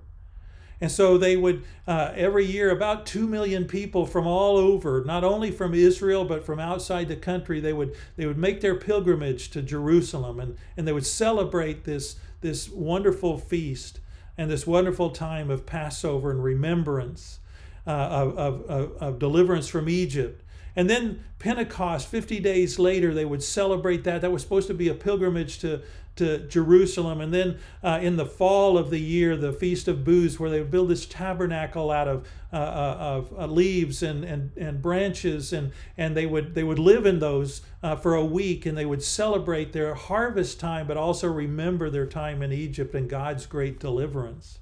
And 0.80 0.90
so 0.90 1.16
they 1.16 1.36
would, 1.36 1.62
uh, 1.86 2.10
every 2.16 2.44
year, 2.44 2.68
about 2.68 3.06
2 3.06 3.28
million 3.28 3.66
people 3.66 4.04
from 4.04 4.26
all 4.26 4.56
over, 4.56 5.04
not 5.04 5.22
only 5.22 5.52
from 5.52 5.74
Israel, 5.74 6.24
but 6.24 6.44
from 6.44 6.58
outside 6.58 7.06
the 7.06 7.14
country, 7.14 7.60
they 7.60 7.72
would, 7.72 7.94
they 8.16 8.26
would 8.26 8.36
make 8.36 8.60
their 8.60 8.74
pilgrimage 8.74 9.50
to 9.50 9.62
Jerusalem 9.62 10.40
and, 10.40 10.56
and 10.76 10.88
they 10.88 10.92
would 10.92 11.06
celebrate 11.06 11.84
this, 11.84 12.16
this 12.40 12.68
wonderful 12.68 13.38
feast 13.38 14.00
and 14.36 14.50
this 14.50 14.66
wonderful 14.66 15.10
time 15.10 15.50
of 15.50 15.66
Passover 15.66 16.32
and 16.32 16.42
remembrance 16.42 17.38
uh, 17.86 17.90
of, 17.90 18.36
of, 18.36 18.96
of 18.96 19.18
deliverance 19.20 19.68
from 19.68 19.88
Egypt. 19.88 20.41
And 20.74 20.88
then 20.88 21.24
Pentecost, 21.38 22.08
50 22.08 22.40
days 22.40 22.78
later, 22.78 23.12
they 23.12 23.24
would 23.24 23.42
celebrate 23.42 24.04
that. 24.04 24.22
That 24.22 24.32
was 24.32 24.42
supposed 24.42 24.68
to 24.68 24.74
be 24.74 24.88
a 24.88 24.94
pilgrimage 24.94 25.58
to, 25.58 25.82
to 26.16 26.38
Jerusalem. 26.48 27.20
And 27.20 27.32
then 27.32 27.58
uh, 27.82 27.98
in 28.00 28.16
the 28.16 28.24
fall 28.24 28.78
of 28.78 28.88
the 28.88 28.98
year, 28.98 29.36
the 29.36 29.52
Feast 29.52 29.86
of 29.86 30.04
Booths, 30.04 30.40
where 30.40 30.48
they 30.48 30.60
would 30.60 30.70
build 30.70 30.88
this 30.88 31.04
tabernacle 31.04 31.90
out 31.90 32.08
of, 32.08 32.26
uh, 32.52 32.56
uh 32.56 32.96
of 32.98 33.38
uh, 33.38 33.46
leaves 33.46 34.02
and, 34.02 34.24
and, 34.24 34.56
and 34.56 34.80
branches, 34.80 35.52
and, 35.52 35.72
and 35.98 36.16
they, 36.16 36.26
would, 36.26 36.54
they 36.54 36.64
would 36.64 36.78
live 36.78 37.04
in 37.04 37.18
those 37.18 37.62
uh, 37.82 37.94
for 37.94 38.14
a 38.14 38.24
week, 38.24 38.64
and 38.64 38.76
they 38.78 38.86
would 38.86 39.02
celebrate 39.02 39.72
their 39.72 39.94
harvest 39.94 40.58
time, 40.58 40.86
but 40.86 40.96
also 40.96 41.28
remember 41.28 41.90
their 41.90 42.06
time 42.06 42.42
in 42.42 42.52
Egypt 42.52 42.94
and 42.94 43.10
God's 43.10 43.44
great 43.44 43.78
deliverance. 43.78 44.58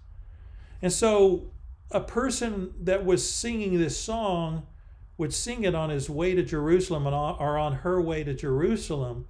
And 0.82 0.92
so 0.92 1.50
a 1.90 2.00
person 2.00 2.72
that 2.80 3.04
was 3.04 3.28
singing 3.28 3.78
this 3.78 3.98
song 3.98 4.66
would 5.20 5.34
sing 5.34 5.64
it 5.64 5.74
on 5.74 5.90
his 5.90 6.08
way 6.08 6.34
to 6.34 6.42
Jerusalem 6.42 7.06
and 7.06 7.14
or 7.14 7.58
on 7.58 7.74
her 7.74 8.00
way 8.00 8.24
to 8.24 8.32
Jerusalem. 8.32 9.26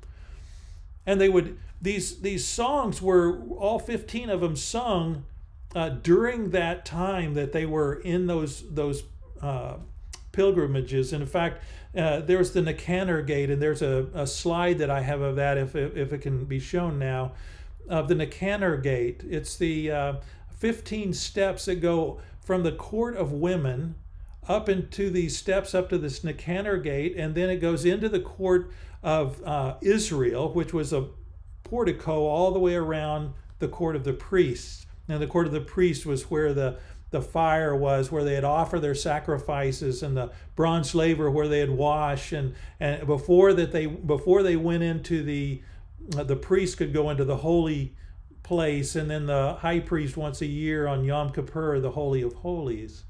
And 1.04 1.20
they 1.20 1.28
would 1.28 1.59
these 1.82 2.20
these 2.20 2.47
songs 2.47 3.02
were 3.02 3.40
all 3.59 3.80
15 3.80 4.30
of 4.30 4.40
them 4.40 4.54
sung 4.54 5.25
uh, 5.75 5.88
during 5.88 6.50
that 6.50 6.87
time 6.87 7.35
that 7.35 7.50
they 7.50 7.66
were 7.66 7.94
in 7.94 8.28
those 8.28 8.62
those 8.73 9.02
uh, 9.42 9.78
pilgrimages. 10.30 11.12
And 11.12 11.23
in 11.23 11.28
fact, 11.28 11.64
uh, 11.97 12.20
there's 12.20 12.52
the 12.52 12.62
Nicanor 12.62 13.23
Gate, 13.23 13.50
and 13.50 13.61
there's 13.61 13.82
a, 13.82 14.06
a 14.14 14.28
slide 14.28 14.78
that 14.78 14.90
I 14.90 15.00
have 15.00 15.20
of 15.20 15.35
that 15.37 15.59
if, 15.59 15.75
if 15.75 16.12
it 16.12 16.18
can 16.18 16.44
be 16.44 16.61
shown 16.61 17.00
now 17.00 17.32
of 17.88 18.06
the 18.06 18.14
Nicanor 18.14 18.76
Gate. 18.76 19.25
It's 19.28 19.56
the 19.56 19.90
uh, 19.90 20.12
15 20.59 21.12
steps 21.14 21.64
that 21.64 21.76
go 21.76 22.20
from 22.40 22.62
the 22.62 22.70
court 22.70 23.16
of 23.16 23.32
women 23.32 23.97
up 24.49 24.68
into 24.68 25.11
these 25.11 25.37
steps 25.37 25.75
up 25.75 25.88
to 25.90 25.99
this 25.99 26.25
Nicanor 26.25 26.78
gate, 26.78 27.14
and 27.16 27.35
then 27.35 27.50
it 27.50 27.56
goes 27.56 27.85
into 27.85 28.09
the 28.09 28.20
court 28.20 28.70
of 29.02 29.42
uh, 29.44 29.76
Israel, 29.80 30.52
which 30.52 30.73
was 30.73 30.92
a 30.92 31.09
portico 31.64 32.26
all 32.26 32.50
the 32.52 32.59
way 32.59 32.75
around 32.75 33.32
the 33.59 33.68
court 33.68 33.97
of 33.97 34.04
the 34.04 34.12
priests. 34.12 34.87
And 35.09 35.20
the 35.20 35.26
court 35.26 35.47
of 35.47 35.52
the 35.52 35.61
priests 35.61 36.06
was 36.06 36.30
where 36.30 36.52
the 36.52 36.78
the 37.11 37.20
fire 37.20 37.75
was 37.75 38.12
where 38.12 38.25
they 38.25 38.35
had 38.35 38.44
offered 38.44 38.80
their 38.80 38.94
sacrifices 38.94 40.02
and 40.02 40.16
the 40.16 40.30
bronze 40.54 40.94
laver 40.94 41.30
where 41.30 41.49
they 41.49 41.59
had 41.59 41.70
washed 41.70 42.32
and 42.32 42.54
and 42.78 43.06
before 43.06 43.52
that 43.52 43.73
they 43.73 43.87
before 43.87 44.42
they 44.42 44.56
went 44.56 44.82
into 44.82 45.23
the 45.23 45.61
uh, 46.16 46.23
the 46.23 46.37
priest 46.37 46.76
could 46.76 46.92
go 46.92 47.11
into 47.11 47.25
the 47.25 47.38
holy 47.38 47.97
place 48.42 48.94
and 48.94 49.11
then 49.11 49.26
the 49.26 49.54
high 49.54 49.80
priest 49.80 50.16
once 50.16 50.40
a 50.40 50.47
year 50.47 50.87
on 50.87 51.04
Yom 51.04 51.32
Kippur 51.32 51.80
the 51.80 51.90
holy 51.90 52.23
of 52.23 52.32
holies 52.35 53.02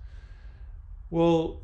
well, 1.11 1.61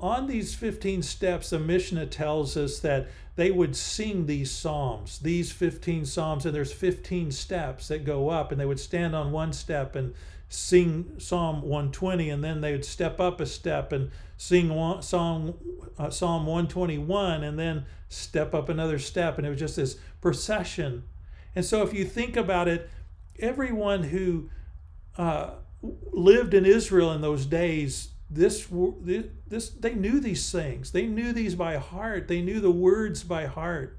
on 0.00 0.26
these 0.26 0.54
15 0.54 1.02
steps, 1.02 1.50
the 1.50 1.58
Mishnah 1.58 2.06
tells 2.06 2.56
us 2.56 2.78
that 2.80 3.08
they 3.36 3.50
would 3.50 3.74
sing 3.76 4.26
these 4.26 4.50
psalms, 4.50 5.18
these 5.20 5.50
15 5.52 6.04
psalms, 6.04 6.44
and 6.44 6.54
there's 6.54 6.72
15 6.72 7.30
steps 7.30 7.88
that 7.88 8.04
go 8.04 8.28
up, 8.28 8.50
and 8.50 8.60
they 8.60 8.66
would 8.66 8.80
stand 8.80 9.14
on 9.14 9.32
one 9.32 9.52
step 9.52 9.94
and 9.96 10.14
sing 10.48 11.14
Psalm 11.18 11.62
120, 11.62 12.30
and 12.30 12.42
then 12.42 12.60
they 12.60 12.72
would 12.72 12.84
step 12.84 13.20
up 13.20 13.40
a 13.40 13.46
step 13.46 13.92
and 13.92 14.10
sing 14.36 14.70
one, 14.70 15.02
Psalm, 15.02 15.54
uh, 15.98 16.10
Psalm 16.10 16.46
121, 16.46 17.44
and 17.44 17.58
then 17.58 17.84
step 18.08 18.54
up 18.54 18.68
another 18.68 18.98
step, 18.98 19.36
and 19.36 19.46
it 19.46 19.50
was 19.50 19.58
just 19.58 19.76
this 19.76 19.98
procession. 20.20 21.04
And 21.54 21.64
so, 21.64 21.82
if 21.82 21.92
you 21.92 22.04
think 22.04 22.36
about 22.36 22.66
it, 22.66 22.88
everyone 23.38 24.04
who 24.04 24.48
uh, 25.16 25.50
lived 25.82 26.54
in 26.54 26.64
Israel 26.64 27.12
in 27.12 27.20
those 27.20 27.46
days 27.46 28.10
this 28.30 28.68
this 29.46 29.70
they 29.70 29.94
knew 29.94 30.20
these 30.20 30.50
things. 30.52 30.92
They 30.92 31.06
knew 31.06 31.32
these 31.32 31.54
by 31.54 31.76
heart. 31.76 32.28
They 32.28 32.42
knew 32.42 32.60
the 32.60 32.70
words 32.70 33.24
by 33.24 33.46
heart. 33.46 33.98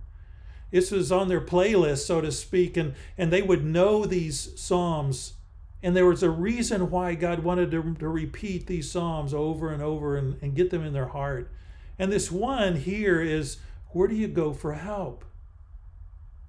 This 0.71 0.91
was 0.91 1.11
on 1.11 1.29
their 1.29 1.41
playlist 1.41 2.05
so 2.05 2.21
to 2.21 2.31
speak 2.31 2.77
and 2.77 2.93
and 3.17 3.33
they 3.33 3.41
would 3.41 3.65
know 3.65 4.05
these 4.05 4.59
psalms. 4.59 5.33
And 5.81 5.95
there 5.95 6.05
was 6.05 6.21
a 6.21 6.29
reason 6.29 6.91
why 6.91 7.15
god 7.15 7.39
wanted 7.39 7.71
to, 7.71 7.95
to 7.95 8.07
repeat 8.07 8.67
these 8.67 8.91
psalms 8.91 9.33
over 9.33 9.71
and 9.71 9.81
over 9.81 10.15
and, 10.15 10.37
and 10.43 10.55
get 10.55 10.69
them 10.69 10.85
in 10.85 10.93
their 10.93 11.07
heart. 11.07 11.51
And 11.97 12.11
this 12.11 12.31
one 12.31 12.75
here 12.75 13.21
is 13.21 13.57
where 13.91 14.07
do 14.07 14.15
you 14.15 14.27
go 14.27 14.53
for 14.53 14.73
help? 14.73 15.25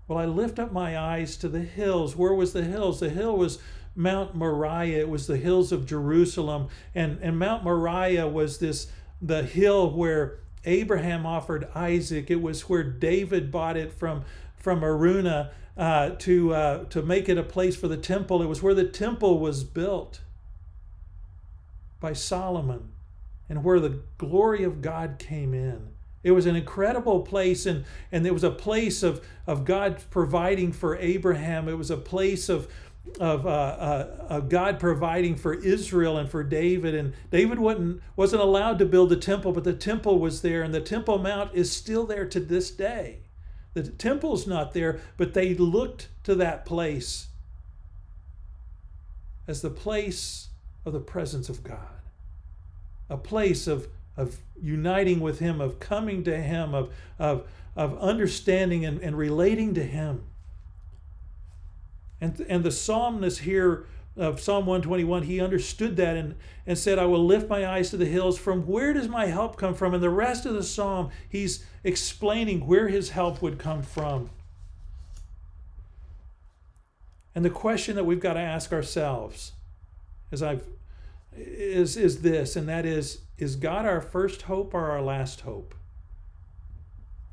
Well 0.07 0.19
i 0.19 0.27
lift 0.27 0.59
up 0.59 0.71
my 0.71 0.99
eyes 0.99 1.39
to 1.39 1.49
the 1.49 1.61
hills. 1.61 2.15
Where 2.15 2.35
was 2.35 2.53
the 2.53 2.65
hills? 2.65 3.01
The 3.01 3.09
hill 3.09 3.39
was 3.39 3.59
Mount 4.01 4.35
Moriah. 4.35 5.01
It 5.01 5.09
was 5.09 5.27
the 5.27 5.37
hills 5.37 5.73
of 5.73 5.87
Jerusalem. 5.87 6.69
And, 6.95 7.19
and 7.21 7.39
Mount 7.39 7.65
Moriah 7.65 8.27
was 8.27 8.59
this 8.59 8.89
the 9.23 9.43
hill 9.43 9.91
where 9.91 10.39
Abraham 10.65 11.27
offered 11.27 11.69
Isaac. 11.75 12.31
It 12.31 12.41
was 12.41 12.69
where 12.69 12.83
David 12.83 13.51
bought 13.51 13.77
it 13.77 13.93
from, 13.93 14.25
from 14.57 14.83
Araunah 14.83 15.51
uh, 15.77 16.11
to, 16.11 16.55
uh, 16.55 16.85
to 16.87 17.03
make 17.03 17.29
it 17.29 17.39
a 17.39 17.43
place 17.43 17.77
for 17.77 17.89
the 17.89 17.97
temple. 17.97 18.43
It 18.43 18.47
was 18.47 18.63
where 18.63 18.75
the 18.75 18.89
temple 18.89 19.39
was 19.39 19.65
built 19.65 20.21
by 22.01 22.15
Solomon 22.15 22.93
and 23.49 23.63
where 23.63 23.81
the 23.81 24.01
glory 24.17 24.65
of 24.65 24.81
God 24.81 25.19
came 25.19 25.53
in. 25.53 25.89
It 26.23 26.33
was 26.33 26.45
an 26.45 26.55
incredible 26.55 27.21
place, 27.21 27.65
and, 27.65 27.85
and 28.13 28.27
it 28.27 28.35
was 28.35 28.45
a 28.45 28.51
place 28.51 29.03
of, 29.03 29.25
of 29.47 29.65
God 29.65 30.03
providing 30.11 30.73
for 30.73 30.97
Abraham. 30.99 31.67
It 31.67 31.79
was 31.79 31.91
a 31.91 31.97
place 31.97 32.51
of, 32.51 32.69
of, 33.19 33.47
uh, 33.47 33.49
uh, 33.49 34.27
of 34.29 34.49
God 34.49 34.79
providing 34.79 35.37
for 35.37 35.55
Israel 35.55 36.17
and 36.17 36.29
for 36.29 36.43
David. 36.43 36.95
And 36.95 37.15
David 37.31 37.59
wasn't, 37.59 38.03
wasn't 38.17 38.43
allowed 38.43 38.79
to 38.79 38.87
build 38.87 39.11
the 39.11 39.17
temple, 39.17 39.53
but 39.53 39.65
the 39.65 39.73
temple 39.73 40.19
was 40.19 40.43
there, 40.43 40.63
and 40.63 40.73
the 40.73 40.81
Temple 40.81 41.19
Mount 41.19 41.55
is 41.55 41.73
still 41.73 42.07
there 42.07 42.27
to 42.27 42.41
this 42.41 42.71
day. 42.71 43.21
The 43.75 43.85
temple's 43.85 44.47
not 44.47 44.73
there, 44.73 45.01
but 45.17 45.35
they 45.35 45.55
looked 45.55 46.09
to 46.25 46.35
that 46.37 46.67
place 46.67 47.29
as 49.47 49.63
the 49.63 49.71
place 49.71 50.49
of 50.85 50.93
the 50.93 51.01
presence 51.01 51.49
of 51.49 51.63
God, 51.63 52.03
a 53.09 53.17
place 53.17 53.67
of, 53.67 53.89
of 54.17 54.39
uniting 54.61 55.21
with 55.21 55.39
Him, 55.39 55.61
of 55.61 55.81
coming 55.81 56.25
to 56.25 56.41
Him, 56.41 56.75
of, 56.75 56.93
of, 57.19 57.47
of 57.77 57.99
understanding 57.99 58.85
and, 58.85 59.01
and 59.03 59.17
relating 59.17 59.75
to 59.75 59.83
Him. 59.83 60.25
And, 62.21 62.45
and 62.49 62.65
the 62.65 62.71
psalmist 62.71 63.41
here 63.41 63.87
of 64.17 64.41
Psalm 64.41 64.67
121, 64.67 65.23
he 65.23 65.41
understood 65.41 65.97
that 65.97 66.17
and, 66.17 66.35
and 66.67 66.77
said, 66.77 66.99
I 66.99 67.07
will 67.07 67.25
lift 67.25 67.49
my 67.49 67.67
eyes 67.67 67.91
to 67.91 67.97
the 67.97 68.07
hills. 68.07 68.39
From 68.39 68.67
where 68.67 68.93
does 68.93 69.09
my 69.09 69.27
help 69.27 69.57
come 69.57 69.75
from? 69.75 69.95
And 69.95 70.03
the 70.03 70.11
rest 70.11 70.45
of 70.45 70.55
the 70.55 70.63
psalm, 70.63 71.11
he's 71.29 71.65
explaining 71.85 72.67
where 72.67 72.89
his 72.89 73.11
help 73.11 73.41
would 73.41 73.59
come 73.59 73.83
from. 73.83 74.31
And 77.35 77.45
the 77.45 77.51
question 77.51 77.97
that 77.97 78.05
we've 78.05 78.21
got 78.21 78.35
to 78.35 78.41
ask 78.41 78.73
ourselves 78.73 79.53
as 80.33 80.43
I've 80.43 80.65
is 81.37 81.97
is 81.97 82.23
this, 82.23 82.57
and 82.57 82.69
that 82.69 82.85
is, 82.85 83.21
is 83.39 83.57
God 83.57 83.87
our 83.87 84.01
first 84.01 84.43
hope 84.43 84.75
or 84.75 84.91
our 84.91 85.01
last 85.01 85.43
hope? 85.43 85.75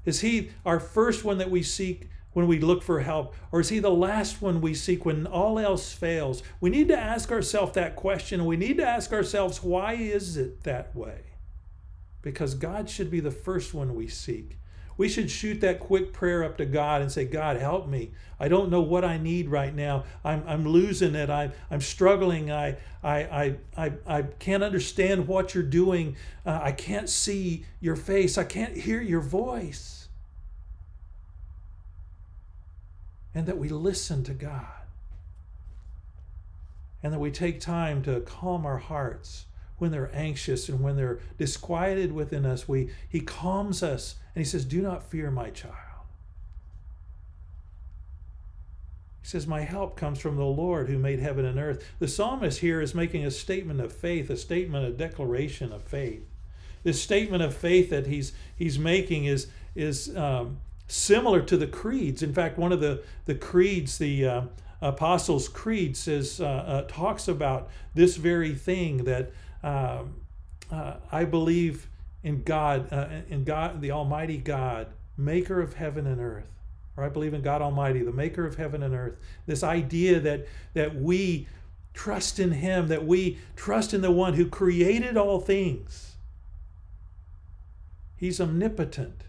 Is 0.05 0.21
he 0.21 0.51
our 0.65 0.79
first 0.79 1.25
one 1.25 1.39
that 1.39 1.49
we 1.49 1.63
seek 1.63 2.09
when 2.33 2.47
we 2.47 2.59
look 2.59 2.83
for 2.83 2.99
help? 2.99 3.33
Or 3.51 3.59
is 3.59 3.69
he 3.69 3.79
the 3.79 3.89
last 3.89 4.41
one 4.41 4.61
we 4.61 4.73
seek 4.73 5.05
when 5.05 5.25
all 5.25 5.57
else 5.57 5.91
fails? 5.93 6.43
We 6.59 6.69
need 6.69 6.87
to 6.89 6.97
ask 6.97 7.31
ourselves 7.31 7.73
that 7.73 7.95
question. 7.95 8.45
We 8.45 8.57
need 8.57 8.77
to 8.77 8.87
ask 8.87 9.11
ourselves, 9.11 9.63
why 9.63 9.93
is 9.93 10.37
it 10.37 10.63
that 10.63 10.95
way? 10.95 11.21
Because 12.21 12.53
God 12.53 12.89
should 12.89 13.09
be 13.09 13.19
the 13.19 13.31
first 13.31 13.73
one 13.73 13.95
we 13.95 14.07
seek. 14.07 14.57
We 14.97 15.09
should 15.09 15.29
shoot 15.29 15.61
that 15.61 15.79
quick 15.79 16.11
prayer 16.11 16.43
up 16.43 16.57
to 16.57 16.65
God 16.65 17.01
and 17.01 17.11
say, 17.11 17.25
God, 17.25 17.57
help 17.57 17.87
me. 17.87 18.11
I 18.39 18.47
don't 18.47 18.69
know 18.69 18.81
what 18.81 19.05
I 19.05 19.17
need 19.17 19.47
right 19.47 19.73
now. 19.73 20.05
I'm, 20.23 20.43
I'm 20.47 20.67
losing 20.67 21.13
it. 21.15 21.29
I, 21.29 21.51
I'm 21.69 21.81
struggling. 21.81 22.51
I, 22.51 22.77
I, 23.03 23.19
I, 23.19 23.55
I, 23.77 23.93
I 24.07 24.21
can't 24.23 24.63
understand 24.63 25.27
what 25.27 25.53
you're 25.53 25.63
doing. 25.63 26.15
Uh, 26.45 26.59
I 26.61 26.71
can't 26.71 27.09
see 27.09 27.65
your 27.79 27.95
face. 27.95 28.37
I 28.37 28.43
can't 28.43 28.75
hear 28.75 29.01
your 29.01 29.21
voice. 29.21 29.96
And 33.37 33.45
that 33.45 33.59
we 33.59 33.69
listen 33.69 34.23
to 34.23 34.33
God. 34.33 34.65
And 37.03 37.13
that 37.13 37.19
we 37.19 37.29
take 37.29 37.59
time 37.59 38.01
to 38.01 38.21
calm 38.21 38.65
our 38.65 38.79
hearts 38.79 39.45
when 39.77 39.91
they're 39.91 40.09
anxious 40.11 40.69
and 40.69 40.79
when 40.79 40.95
they're 40.95 41.19
disquieted 41.37 42.11
within 42.11 42.47
us. 42.47 42.67
We, 42.67 42.89
he 43.07 43.19
calms 43.19 43.83
us 43.83 44.15
and 44.33 44.43
he 44.43 44.49
says, 44.49 44.65
Do 44.65 44.81
not 44.81 45.03
fear, 45.03 45.29
my 45.29 45.51
child. 45.51 45.75
He 49.21 49.27
says, 49.27 49.45
My 49.45 49.61
help 49.61 49.95
comes 49.95 50.17
from 50.17 50.35
the 50.35 50.43
Lord 50.43 50.89
who 50.89 50.97
made 50.97 51.19
heaven 51.19 51.45
and 51.45 51.59
earth. 51.59 51.87
The 51.99 52.07
psalmist 52.07 52.61
here 52.61 52.81
is 52.81 52.95
making 52.95 53.23
a 53.23 53.29
statement 53.29 53.81
of 53.81 53.93
faith, 53.93 54.31
a 54.31 54.37
statement, 54.37 54.83
a 54.83 54.91
declaration 54.91 55.71
of 55.71 55.83
faith. 55.83 56.23
This 56.81 56.99
statement 56.99 57.43
of 57.43 57.55
faith 57.55 57.91
that 57.91 58.07
he's, 58.07 58.33
he's 58.55 58.79
making 58.79 59.25
is, 59.25 59.45
is 59.75 60.17
um, 60.17 60.57
similar 60.87 61.41
to 61.41 61.57
the 61.57 61.67
creeds. 61.67 62.23
In 62.23 62.33
fact, 62.33 62.57
one 62.57 62.71
of 62.71 62.79
the, 62.79 63.03
the 63.25 63.35
creeds, 63.35 63.97
the 63.97 64.25
uh, 64.25 64.41
Apostles' 64.81 65.47
Creed, 65.49 65.97
says, 65.97 66.39
uh, 66.39 66.45
uh, 66.45 66.81
talks 66.83 67.27
about 67.27 67.69
this 67.93 68.15
very 68.15 68.55
thing 68.55 69.03
that 69.05 69.31
um, 69.63 70.15
uh, 70.71 70.95
I 71.11 71.25
believe 71.25 71.87
in 72.23 72.43
God, 72.43 72.91
uh, 72.91 73.07
in 73.29 73.43
God, 73.43 73.81
the 73.81 73.91
Almighty 73.91 74.37
God, 74.37 74.87
maker 75.17 75.61
of 75.61 75.73
heaven 75.73 76.07
and 76.07 76.21
earth. 76.21 76.51
Or 76.95 77.03
I 77.03 77.09
believe 77.09 77.33
in 77.33 77.41
God 77.41 77.61
Almighty, 77.61 78.01
the 78.01 78.11
maker 78.11 78.45
of 78.45 78.55
heaven 78.55 78.81
and 78.81 78.95
earth. 78.95 79.17
This 79.45 79.63
idea 79.63 80.19
that, 80.19 80.47
that 80.73 80.95
we 80.95 81.47
trust 81.93 82.39
in 82.39 82.51
Him, 82.51 82.87
that 82.87 83.05
we 83.05 83.37
trust 83.55 83.93
in 83.93 84.01
the 84.01 84.11
one 84.11 84.33
who 84.33 84.47
created 84.47 85.15
all 85.15 85.39
things. 85.39 86.15
He's 88.15 88.41
omnipotent. 88.41 89.26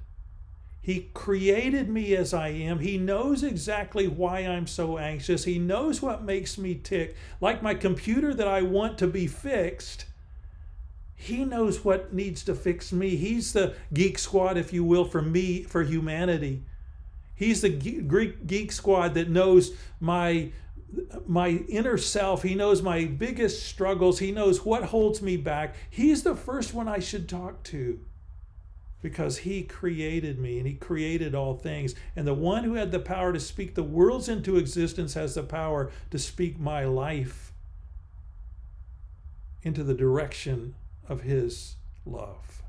He 0.88 1.10
created 1.12 1.90
me 1.90 2.16
as 2.16 2.32
I 2.32 2.48
am. 2.48 2.78
He 2.78 2.96
knows 2.96 3.42
exactly 3.42 4.08
why 4.08 4.38
I'm 4.38 4.66
so 4.66 4.96
anxious. 4.96 5.44
He 5.44 5.58
knows 5.58 6.00
what 6.00 6.22
makes 6.24 6.56
me 6.56 6.74
tick. 6.76 7.14
Like 7.42 7.62
my 7.62 7.74
computer 7.74 8.32
that 8.32 8.48
I 8.48 8.62
want 8.62 8.96
to 8.98 9.06
be 9.06 9.26
fixed, 9.26 10.06
He 11.14 11.44
knows 11.44 11.84
what 11.84 12.14
needs 12.14 12.42
to 12.44 12.54
fix 12.54 12.92
me. 12.92 13.16
He's 13.16 13.52
the 13.52 13.74
geek 13.92 14.18
squad, 14.18 14.56
if 14.56 14.72
you 14.72 14.84
will, 14.84 15.04
for 15.04 15.20
me, 15.20 15.62
for 15.62 15.82
humanity. 15.82 16.64
He's 17.34 17.60
the 17.60 17.70
Greek 17.70 18.46
geek 18.46 18.72
squad 18.72 19.14
that 19.14 19.28
knows 19.28 19.72
my 20.00 20.52
my 21.26 21.48
inner 21.68 21.98
self. 21.98 22.42
He 22.42 22.54
knows 22.54 22.80
my 22.82 23.04
biggest 23.04 23.66
struggles. 23.66 24.20
He 24.20 24.32
knows 24.32 24.64
what 24.64 24.84
holds 24.84 25.20
me 25.20 25.36
back. 25.36 25.74
He's 25.90 26.22
the 26.22 26.34
first 26.36 26.72
one 26.72 26.88
I 26.88 26.98
should 27.00 27.28
talk 27.28 27.62
to 27.64 28.00
because 29.00 29.38
he 29.38 29.62
created 29.62 30.38
me 30.38 30.58
and 30.58 30.66
he 30.66 30.74
created 30.74 31.34
all 31.34 31.54
things. 31.54 31.94
And 32.16 32.26
the 32.26 32.34
one 32.34 32.64
who 32.64 32.74
had 32.74 32.90
the 32.90 32.98
power 32.98 33.32
to 33.32 33.40
speak 33.40 33.74
the 33.74 33.82
worlds 33.82 34.28
into 34.28 34.56
existence 34.56 35.14
has 35.14 35.34
the 35.34 35.42
power 35.42 35.90
to 36.10 36.18
speak 36.18 36.58
my 36.58 36.84
life 36.84 37.52
into 39.62 39.84
the 39.84 39.94
direction 39.94 40.74
of 41.08 41.22
his 41.22 41.76
love. 42.04 42.62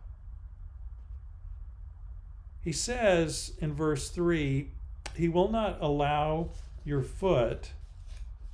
He 2.61 2.71
says 2.71 3.53
in 3.59 3.73
verse 3.73 4.09
3 4.09 4.69
He 5.15 5.29
will 5.29 5.49
not 5.49 5.77
allow 5.81 6.49
your 6.85 7.01
foot 7.01 7.71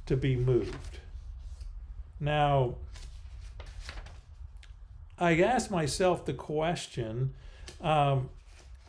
to 0.05 0.15
be 0.15 0.35
moved. 0.35 0.99
Now, 2.19 2.75
I 5.17 5.41
ask 5.41 5.71
myself 5.71 6.25
the 6.25 6.33
question 6.33 7.33
um, 7.85 8.29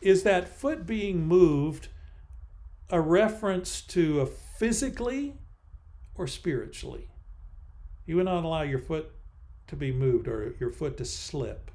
is 0.00 0.22
that 0.22 0.48
foot 0.48 0.86
being 0.86 1.26
moved 1.26 1.88
a 2.90 3.00
reference 3.00 3.82
to 3.82 4.20
a 4.20 4.26
physically 4.26 5.34
or 6.14 6.26
spiritually? 6.26 7.08
You 8.06 8.16
would 8.16 8.24
not 8.24 8.44
allow 8.44 8.62
your 8.62 8.78
foot 8.78 9.10
to 9.66 9.76
be 9.76 9.92
moved 9.92 10.28
or 10.28 10.54
your 10.58 10.70
foot 10.70 10.96
to 10.96 11.04
slip. 11.04 11.65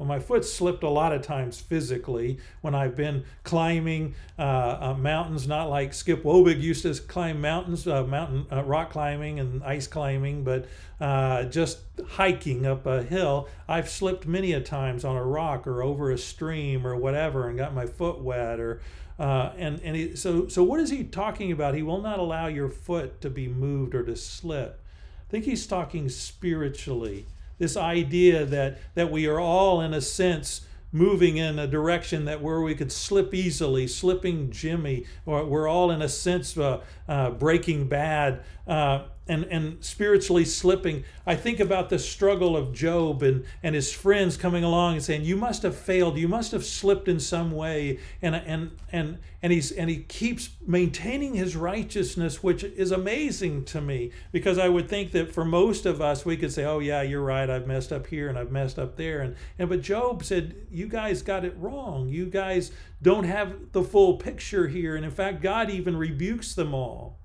Well, 0.00 0.08
my 0.08 0.18
foot 0.18 0.46
slipped 0.46 0.82
a 0.82 0.88
lot 0.88 1.12
of 1.12 1.20
times 1.20 1.60
physically 1.60 2.38
when 2.62 2.74
I've 2.74 2.96
been 2.96 3.22
climbing 3.44 4.14
uh, 4.38 4.78
uh, 4.80 4.94
mountains, 4.98 5.46
not 5.46 5.68
like 5.68 5.92
Skip 5.92 6.22
Wobig 6.22 6.58
used 6.58 6.84
to 6.84 6.94
climb 7.02 7.42
mountains, 7.42 7.86
uh, 7.86 8.04
mountain 8.04 8.46
uh, 8.50 8.64
rock 8.64 8.92
climbing 8.92 9.40
and 9.40 9.62
ice 9.62 9.86
climbing, 9.86 10.42
but 10.42 10.64
uh, 11.02 11.44
just 11.44 11.80
hiking 12.08 12.64
up 12.64 12.86
a 12.86 13.02
hill. 13.02 13.46
I've 13.68 13.90
slipped 13.90 14.26
many 14.26 14.54
a 14.54 14.62
times 14.62 15.04
on 15.04 15.16
a 15.16 15.22
rock 15.22 15.66
or 15.66 15.82
over 15.82 16.10
a 16.10 16.16
stream 16.16 16.86
or 16.86 16.96
whatever 16.96 17.50
and 17.50 17.58
got 17.58 17.74
my 17.74 17.84
foot 17.84 18.22
wet 18.22 18.58
or 18.58 18.80
uh, 19.18 19.52
and 19.58 19.82
and 19.82 19.94
he, 19.94 20.16
so 20.16 20.48
so 20.48 20.64
what 20.64 20.80
is 20.80 20.88
he 20.88 21.04
talking 21.04 21.52
about? 21.52 21.74
He 21.74 21.82
will 21.82 22.00
not 22.00 22.18
allow 22.18 22.46
your 22.46 22.70
foot 22.70 23.20
to 23.20 23.28
be 23.28 23.48
moved 23.48 23.94
or 23.94 24.02
to 24.04 24.16
slip. 24.16 24.82
I 25.28 25.30
think 25.30 25.44
he's 25.44 25.66
talking 25.66 26.08
spiritually 26.08 27.26
this 27.60 27.76
idea 27.76 28.44
that 28.46 28.78
that 28.94 29.12
we 29.12 29.26
are 29.26 29.38
all 29.38 29.80
in 29.80 29.94
a 29.94 30.00
sense 30.00 30.62
moving 30.92 31.36
in 31.36 31.58
a 31.58 31.66
direction 31.66 32.24
that 32.24 32.42
where 32.42 32.60
we 32.60 32.74
could 32.74 32.90
slip 32.90 33.32
easily, 33.32 33.86
slipping 33.86 34.50
Jimmy, 34.50 35.06
or 35.24 35.44
we're 35.44 35.68
all 35.68 35.90
in 35.90 36.02
a 36.02 36.08
sense 36.08 36.56
uh, 36.58 36.80
uh, 37.08 37.30
breaking 37.30 37.86
bad. 37.86 38.42
Uh, 38.70 39.02
and, 39.26 39.44
and 39.44 39.84
spiritually 39.84 40.44
slipping. 40.44 41.04
I 41.26 41.34
think 41.34 41.58
about 41.58 41.88
the 41.88 41.98
struggle 41.98 42.56
of 42.56 42.72
Job 42.72 43.22
and, 43.22 43.44
and 43.64 43.74
his 43.74 43.92
friends 43.92 44.36
coming 44.36 44.62
along 44.62 44.94
and 44.94 45.02
saying, 45.02 45.24
You 45.24 45.36
must 45.36 45.62
have 45.62 45.76
failed, 45.76 46.16
you 46.16 46.28
must 46.28 46.52
have 46.52 46.64
slipped 46.64 47.08
in 47.08 47.18
some 47.18 47.50
way. 47.50 47.98
And 48.22 48.36
and 48.36 48.70
and 48.92 49.18
and 49.42 49.52
he's 49.52 49.72
and 49.72 49.90
he 49.90 49.98
keeps 49.98 50.50
maintaining 50.66 51.34
his 51.34 51.54
righteousness, 51.56 52.44
which 52.44 52.64
is 52.64 52.90
amazing 52.90 53.64
to 53.66 53.80
me, 53.80 54.12
because 54.30 54.56
I 54.56 54.68
would 54.68 54.88
think 54.88 55.12
that 55.12 55.32
for 55.32 55.44
most 55.44 55.84
of 55.84 56.00
us 56.00 56.24
we 56.24 56.36
could 56.36 56.52
say, 56.52 56.64
Oh 56.64 56.78
yeah, 56.78 57.02
you're 57.02 57.22
right, 57.22 57.48
I've 57.48 57.66
messed 57.66 57.92
up 57.92 58.06
here 58.08 58.28
and 58.28 58.38
I've 58.38 58.52
messed 58.52 58.78
up 58.78 58.96
there. 58.96 59.20
And 59.20 59.36
and 59.58 59.68
but 59.68 59.80
Job 59.82 60.24
said, 60.24 60.54
You 60.70 60.88
guys 60.88 61.22
got 61.22 61.44
it 61.44 61.56
wrong. 61.56 62.08
You 62.08 62.26
guys 62.26 62.72
don't 63.02 63.24
have 63.24 63.72
the 63.72 63.82
full 63.82 64.16
picture 64.16 64.66
here. 64.66 64.96
And 64.96 65.04
in 65.04 65.10
fact, 65.10 65.40
God 65.40 65.70
even 65.70 65.96
rebukes 65.96 66.54
them 66.54 66.74
all 66.74 67.19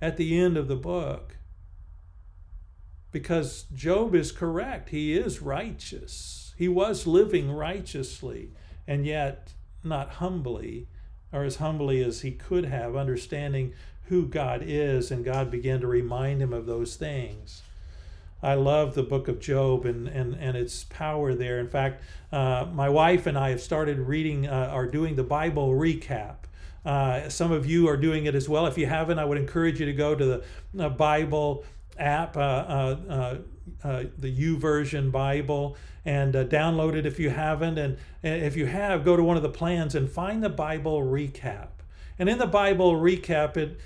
at 0.00 0.16
the 0.16 0.38
end 0.38 0.56
of 0.56 0.68
the 0.68 0.76
book. 0.76 1.36
Because 3.12 3.64
Job 3.74 4.14
is 4.14 4.32
correct. 4.32 4.90
He 4.90 5.16
is 5.16 5.42
righteous. 5.42 6.54
He 6.56 6.68
was 6.68 7.06
living 7.06 7.50
righteously, 7.50 8.50
and 8.86 9.04
yet 9.04 9.52
not 9.82 10.10
humbly, 10.14 10.88
or 11.32 11.44
as 11.44 11.56
humbly 11.56 12.02
as 12.04 12.20
he 12.20 12.32
could 12.32 12.66
have, 12.66 12.94
understanding 12.96 13.72
who 14.04 14.26
God 14.26 14.62
is, 14.64 15.10
and 15.10 15.24
God 15.24 15.50
began 15.50 15.80
to 15.80 15.86
remind 15.86 16.42
him 16.42 16.52
of 16.52 16.66
those 16.66 16.96
things. 16.96 17.62
I 18.42 18.54
love 18.54 18.94
the 18.94 19.02
book 19.02 19.28
of 19.28 19.38
Job 19.38 19.84
and, 19.84 20.08
and, 20.08 20.34
and 20.34 20.56
its 20.56 20.84
power 20.84 21.34
there. 21.34 21.58
In 21.58 21.68
fact, 21.68 22.02
uh, 22.32 22.66
my 22.72 22.88
wife 22.88 23.26
and 23.26 23.36
I 23.36 23.50
have 23.50 23.60
started 23.60 23.98
reading, 23.98 24.46
uh, 24.46 24.70
are 24.72 24.86
doing 24.86 25.16
the 25.16 25.22
Bible 25.22 25.74
recap. 25.74 26.36
Uh, 26.84 27.28
some 27.28 27.52
of 27.52 27.66
you 27.66 27.88
are 27.88 27.96
doing 27.96 28.26
it 28.26 28.34
as 28.34 28.48
well. 28.48 28.66
If 28.66 28.78
you 28.78 28.86
haven't, 28.86 29.18
I 29.18 29.24
would 29.24 29.38
encourage 29.38 29.80
you 29.80 29.86
to 29.86 29.92
go 29.92 30.14
to 30.14 30.24
the 30.24 30.84
uh, 30.84 30.88
Bible 30.88 31.64
app, 31.98 32.36
uh, 32.36 32.40
uh, 32.40 32.96
uh, 33.08 33.36
uh 33.84 34.04
the 34.18 34.34
YouVersion 34.34 35.12
Bible, 35.12 35.76
and 36.04 36.34
download 36.34 36.94
it 36.94 37.04
if 37.04 37.18
you 37.18 37.30
haven't. 37.30 37.78
And, 37.78 37.98
if 38.22 38.56
you 38.56 38.66
have, 38.66 39.04
go 39.04 39.16
to 39.16 39.22
one 39.22 39.36
of 39.36 39.42
the 39.42 39.50
plans 39.50 39.94
and 39.94 40.10
find 40.10 40.42
the 40.42 40.50
Bible 40.50 41.02
recap. 41.02 41.68
And 42.18 42.28
in 42.28 42.36
the 42.36 42.46
Bible 42.46 42.92
recap, 42.94 43.56
it 43.56 43.80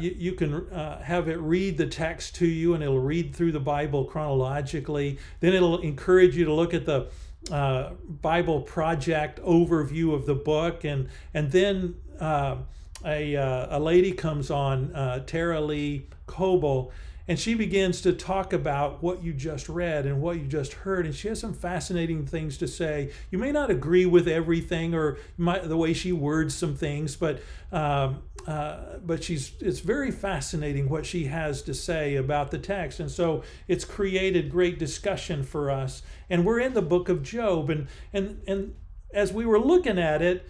you, 0.00 0.14
you, 0.16 0.32
can 0.32 0.68
have 0.70 1.28
it 1.28 1.36
read 1.36 1.78
the 1.78 1.86
text 1.86 2.34
to 2.36 2.46
you, 2.46 2.74
and 2.74 2.82
it'll 2.82 2.98
read 2.98 3.34
through 3.34 3.52
the 3.52 3.60
Bible 3.60 4.04
chronologically. 4.04 5.18
Then 5.38 5.54
it'll 5.54 5.78
encourage 5.78 6.36
you 6.36 6.44
to 6.46 6.52
look 6.52 6.74
at 6.74 6.84
the 6.84 7.08
uh, 7.50 7.90
Bible 8.22 8.60
Project 8.60 9.40
overview 9.42 10.14
of 10.14 10.26
the 10.26 10.34
book, 10.34 10.84
and 10.84 11.08
and 11.32 11.52
then 11.52 11.94
uh, 12.20 12.56
a 13.04 13.36
uh, 13.36 13.78
a 13.78 13.80
lady 13.80 14.12
comes 14.12 14.50
on, 14.50 14.94
uh, 14.94 15.20
Tara-Leigh 15.20 16.06
Cobble, 16.26 16.92
and 17.28 17.38
she 17.38 17.54
begins 17.54 18.00
to 18.02 18.12
talk 18.12 18.52
about 18.52 19.02
what 19.02 19.22
you 19.22 19.32
just 19.32 19.68
read 19.68 20.06
and 20.06 20.20
what 20.20 20.38
you 20.38 20.46
just 20.46 20.72
heard, 20.72 21.06
and 21.06 21.14
she 21.14 21.28
has 21.28 21.40
some 21.40 21.54
fascinating 21.54 22.26
things 22.26 22.56
to 22.58 22.68
say. 22.68 23.12
You 23.30 23.38
may 23.38 23.52
not 23.52 23.70
agree 23.70 24.06
with 24.06 24.28
everything 24.28 24.94
or 24.94 25.18
might, 25.36 25.68
the 25.68 25.76
way 25.76 25.92
she 25.92 26.12
words 26.12 26.54
some 26.54 26.74
things, 26.74 27.16
but 27.16 27.40
um, 27.72 28.22
uh, 28.46 28.98
but 29.04 29.24
she's 29.24 29.52
it's 29.60 29.80
very 29.80 30.12
fascinating 30.12 30.88
what 30.88 31.04
she 31.04 31.24
has 31.24 31.62
to 31.62 31.74
say 31.74 32.14
about 32.14 32.52
the 32.52 32.58
text 32.58 33.00
and 33.00 33.10
so 33.10 33.42
it's 33.66 33.84
created 33.84 34.50
great 34.50 34.78
discussion 34.78 35.42
for 35.42 35.68
us 35.68 36.02
and 36.30 36.44
we're 36.44 36.60
in 36.60 36.72
the 36.72 36.82
book 36.82 37.08
of 37.08 37.24
job 37.24 37.70
and 37.70 37.88
and 38.12 38.40
and 38.46 38.72
as 39.12 39.32
we 39.32 39.44
were 39.44 39.58
looking 39.58 39.98
at 39.98 40.22
it 40.22 40.48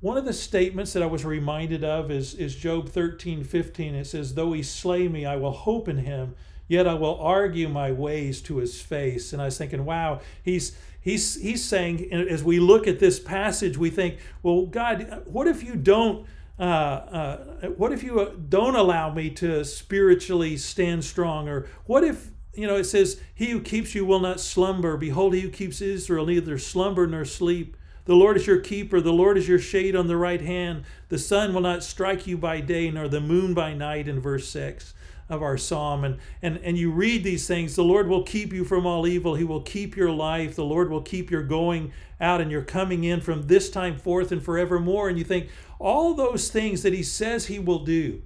one 0.00 0.16
of 0.16 0.24
the 0.24 0.32
statements 0.32 0.92
that 0.92 1.02
i 1.02 1.06
was 1.06 1.24
reminded 1.24 1.84
of 1.84 2.10
is 2.10 2.34
is 2.34 2.54
job 2.54 2.88
13 2.88 3.44
15 3.44 3.94
it 3.94 4.06
says 4.06 4.34
though 4.34 4.52
he 4.52 4.62
slay 4.62 5.08
me 5.08 5.26
i 5.26 5.36
will 5.36 5.52
hope 5.52 5.88
in 5.88 5.98
him 5.98 6.34
yet 6.68 6.86
i 6.86 6.94
will 6.94 7.18
argue 7.20 7.68
my 7.68 7.92
ways 7.92 8.40
to 8.40 8.58
his 8.58 8.80
face 8.80 9.32
and 9.32 9.40
i 9.40 9.46
was 9.46 9.58
thinking 9.58 9.84
wow 9.84 10.20
he's 10.42 10.76
he's 11.00 11.40
he's 11.40 11.64
saying 11.64 12.12
as 12.12 12.42
we 12.42 12.58
look 12.58 12.86
at 12.86 12.98
this 12.98 13.18
passage 13.20 13.76
we 13.76 13.90
think 13.90 14.18
well 14.42 14.66
god 14.66 15.22
what 15.26 15.46
if 15.46 15.62
you 15.62 15.76
don't 15.76 16.26
uh, 16.60 16.62
uh, 16.62 17.68
what 17.68 17.90
if 17.90 18.02
you 18.02 18.20
uh, 18.20 18.30
don't 18.50 18.76
allow 18.76 19.10
me 19.10 19.30
to 19.30 19.64
spiritually 19.64 20.58
stand 20.58 21.02
strong? 21.02 21.48
Or 21.48 21.66
what 21.86 22.04
if, 22.04 22.30
you 22.52 22.66
know, 22.66 22.76
it 22.76 22.84
says, 22.84 23.18
He 23.34 23.46
who 23.46 23.60
keeps 23.62 23.94
you 23.94 24.04
will 24.04 24.20
not 24.20 24.40
slumber. 24.40 24.98
Behold, 24.98 25.32
he 25.32 25.40
who 25.40 25.48
keeps 25.48 25.80
Israel 25.80 26.26
neither 26.26 26.58
slumber 26.58 27.06
nor 27.06 27.24
sleep. 27.24 27.78
The 28.04 28.14
Lord 28.14 28.36
is 28.36 28.46
your 28.46 28.60
keeper. 28.60 29.00
The 29.00 29.12
Lord 29.12 29.38
is 29.38 29.48
your 29.48 29.58
shade 29.58 29.94
on 29.94 30.06
the 30.06 30.16
right 30.16 30.40
hand. 30.40 30.84
The 31.08 31.18
sun 31.18 31.52
will 31.54 31.60
not 31.60 31.84
strike 31.84 32.26
you 32.26 32.36
by 32.36 32.60
day, 32.60 32.90
nor 32.90 33.08
the 33.08 33.20
moon 33.20 33.54
by 33.54 33.74
night, 33.74 34.08
in 34.08 34.20
verse 34.20 34.48
6 34.48 34.94
of 35.30 35.42
our 35.42 35.56
psalm. 35.56 36.04
And, 36.04 36.18
and, 36.42 36.58
and 36.58 36.76
you 36.76 36.90
read 36.90 37.22
these 37.22 37.46
things 37.46 37.76
the 37.76 37.84
Lord 37.84 38.08
will 38.08 38.24
keep 38.24 38.52
you 38.52 38.64
from 38.64 38.84
all 38.84 39.06
evil. 39.06 39.36
He 39.36 39.44
will 39.44 39.62
keep 39.62 39.96
your 39.96 40.10
life. 40.10 40.56
The 40.56 40.64
Lord 40.64 40.90
will 40.90 41.02
keep 41.02 41.30
your 41.30 41.44
going 41.44 41.92
out 42.20 42.40
and 42.40 42.50
your 42.50 42.62
coming 42.62 43.04
in 43.04 43.20
from 43.20 43.46
this 43.46 43.70
time 43.70 43.96
forth 43.96 44.32
and 44.32 44.42
forevermore. 44.42 45.08
And 45.08 45.16
you 45.16 45.24
think, 45.24 45.48
all 45.78 46.14
those 46.14 46.50
things 46.50 46.82
that 46.82 46.92
He 46.92 47.02
says 47.02 47.46
He 47.46 47.58
will 47.58 47.84
do. 47.84 48.22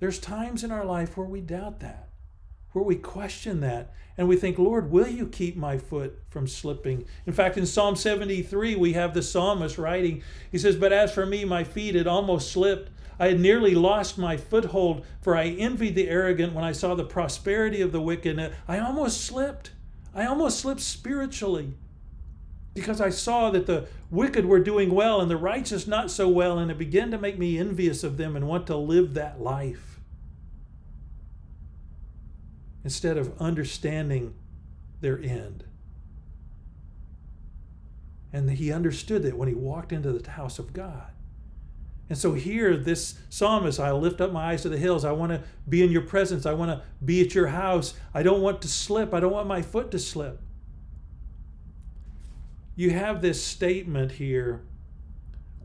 There's 0.00 0.18
times 0.18 0.64
in 0.64 0.72
our 0.72 0.84
life 0.84 1.16
where 1.16 1.26
we 1.26 1.40
doubt 1.40 1.80
that, 1.80 2.03
where 2.74 2.84
we 2.84 2.96
question 2.96 3.60
that, 3.60 3.92
and 4.18 4.28
we 4.28 4.36
think, 4.36 4.58
Lord, 4.58 4.90
will 4.90 5.06
you 5.06 5.26
keep 5.26 5.56
my 5.56 5.78
foot 5.78 6.18
from 6.28 6.46
slipping? 6.46 7.04
In 7.24 7.32
fact, 7.32 7.56
in 7.56 7.66
Psalm 7.66 7.96
73, 7.96 8.74
we 8.74 8.92
have 8.92 9.14
the 9.14 9.22
psalmist 9.22 9.78
writing, 9.78 10.22
he 10.50 10.58
says, 10.58 10.76
But 10.76 10.92
as 10.92 11.14
for 11.14 11.24
me, 11.24 11.44
my 11.44 11.64
feet 11.64 11.94
had 11.94 12.06
almost 12.06 12.50
slipped. 12.50 12.90
I 13.18 13.28
had 13.28 13.38
nearly 13.38 13.76
lost 13.76 14.18
my 14.18 14.36
foothold, 14.36 15.06
for 15.22 15.36
I 15.36 15.46
envied 15.46 15.94
the 15.94 16.08
arrogant 16.08 16.52
when 16.52 16.64
I 16.64 16.72
saw 16.72 16.96
the 16.96 17.04
prosperity 17.04 17.80
of 17.80 17.92
the 17.92 18.00
wicked. 18.00 18.52
I 18.66 18.78
almost 18.80 19.20
slipped. 19.20 19.70
I 20.12 20.26
almost 20.26 20.58
slipped 20.58 20.80
spiritually 20.80 21.74
because 22.74 23.00
I 23.00 23.10
saw 23.10 23.50
that 23.50 23.66
the 23.66 23.86
wicked 24.10 24.46
were 24.46 24.58
doing 24.58 24.92
well 24.92 25.20
and 25.20 25.30
the 25.30 25.36
righteous 25.36 25.86
not 25.86 26.10
so 26.10 26.28
well, 26.28 26.58
and 26.58 26.72
it 26.72 26.78
began 26.78 27.12
to 27.12 27.18
make 27.18 27.38
me 27.38 27.56
envious 27.56 28.02
of 28.02 28.16
them 28.16 28.34
and 28.34 28.48
want 28.48 28.66
to 28.66 28.76
live 28.76 29.14
that 29.14 29.40
life. 29.40 29.93
Instead 32.84 33.16
of 33.16 33.40
understanding 33.40 34.34
their 35.00 35.18
end. 35.18 35.64
And 38.32 38.50
he 38.50 38.72
understood 38.72 39.22
that 39.22 39.36
when 39.36 39.48
he 39.48 39.54
walked 39.54 39.92
into 39.92 40.12
the 40.12 40.30
house 40.30 40.58
of 40.58 40.72
God. 40.72 41.10
And 42.08 42.18
so 42.18 42.34
here, 42.34 42.76
this 42.76 43.18
psalmist, 43.30 43.80
I 43.80 43.92
lift 43.92 44.20
up 44.20 44.32
my 44.32 44.52
eyes 44.52 44.62
to 44.62 44.68
the 44.68 44.76
hills. 44.76 45.04
I 45.04 45.12
want 45.12 45.32
to 45.32 45.42
be 45.68 45.82
in 45.82 45.90
your 45.90 46.02
presence. 46.02 46.44
I 46.44 46.52
want 46.52 46.70
to 46.70 46.82
be 47.02 47.22
at 47.22 47.34
your 47.34 47.46
house. 47.46 47.94
I 48.12 48.22
don't 48.22 48.42
want 48.42 48.60
to 48.62 48.68
slip. 48.68 49.14
I 49.14 49.20
don't 49.20 49.32
want 49.32 49.46
my 49.46 49.62
foot 49.62 49.90
to 49.92 49.98
slip. 49.98 50.40
You 52.76 52.90
have 52.90 53.22
this 53.22 53.42
statement 53.42 54.12
here 54.12 54.62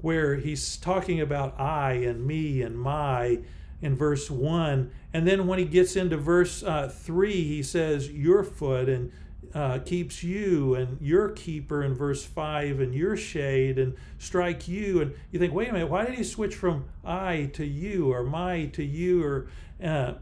where 0.01 0.35
he's 0.35 0.77
talking 0.77 1.19
about 1.19 1.59
I 1.59 1.93
and 1.93 2.25
me 2.25 2.61
and 2.61 2.79
my 2.79 3.39
in 3.81 3.95
verse 3.95 4.29
1. 4.29 4.91
And 5.13 5.27
then 5.27 5.47
when 5.47 5.59
he 5.59 5.65
gets 5.65 5.95
into 5.95 6.17
verse 6.17 6.63
uh, 6.63 6.89
3, 6.89 7.31
he 7.31 7.63
says, 7.63 8.09
Your 8.11 8.43
foot 8.43 8.89
and 8.89 9.11
uh, 9.53 9.79
keeps 9.79 10.23
you 10.23 10.75
and 10.75 10.97
your 11.01 11.29
keeper 11.29 11.83
in 11.83 11.93
verse 11.93 12.23
5 12.23 12.79
and 12.79 12.93
your 12.93 13.17
shade 13.17 13.79
and 13.79 13.95
strike 14.17 14.67
you. 14.67 15.01
And 15.01 15.13
you 15.31 15.39
think 15.39 15.53
wait 15.53 15.69
a 15.69 15.73
minute 15.73 15.89
why 15.89 16.05
did 16.05 16.15
he 16.15 16.23
switch 16.23 16.55
from 16.55 16.85
i 17.03 17.49
to 17.53 17.65
you 17.65 18.13
or 18.13 18.23
my 18.23 18.65
to 18.73 18.83
you 18.83 19.23
or 19.23 19.47
uh, 19.83 20.13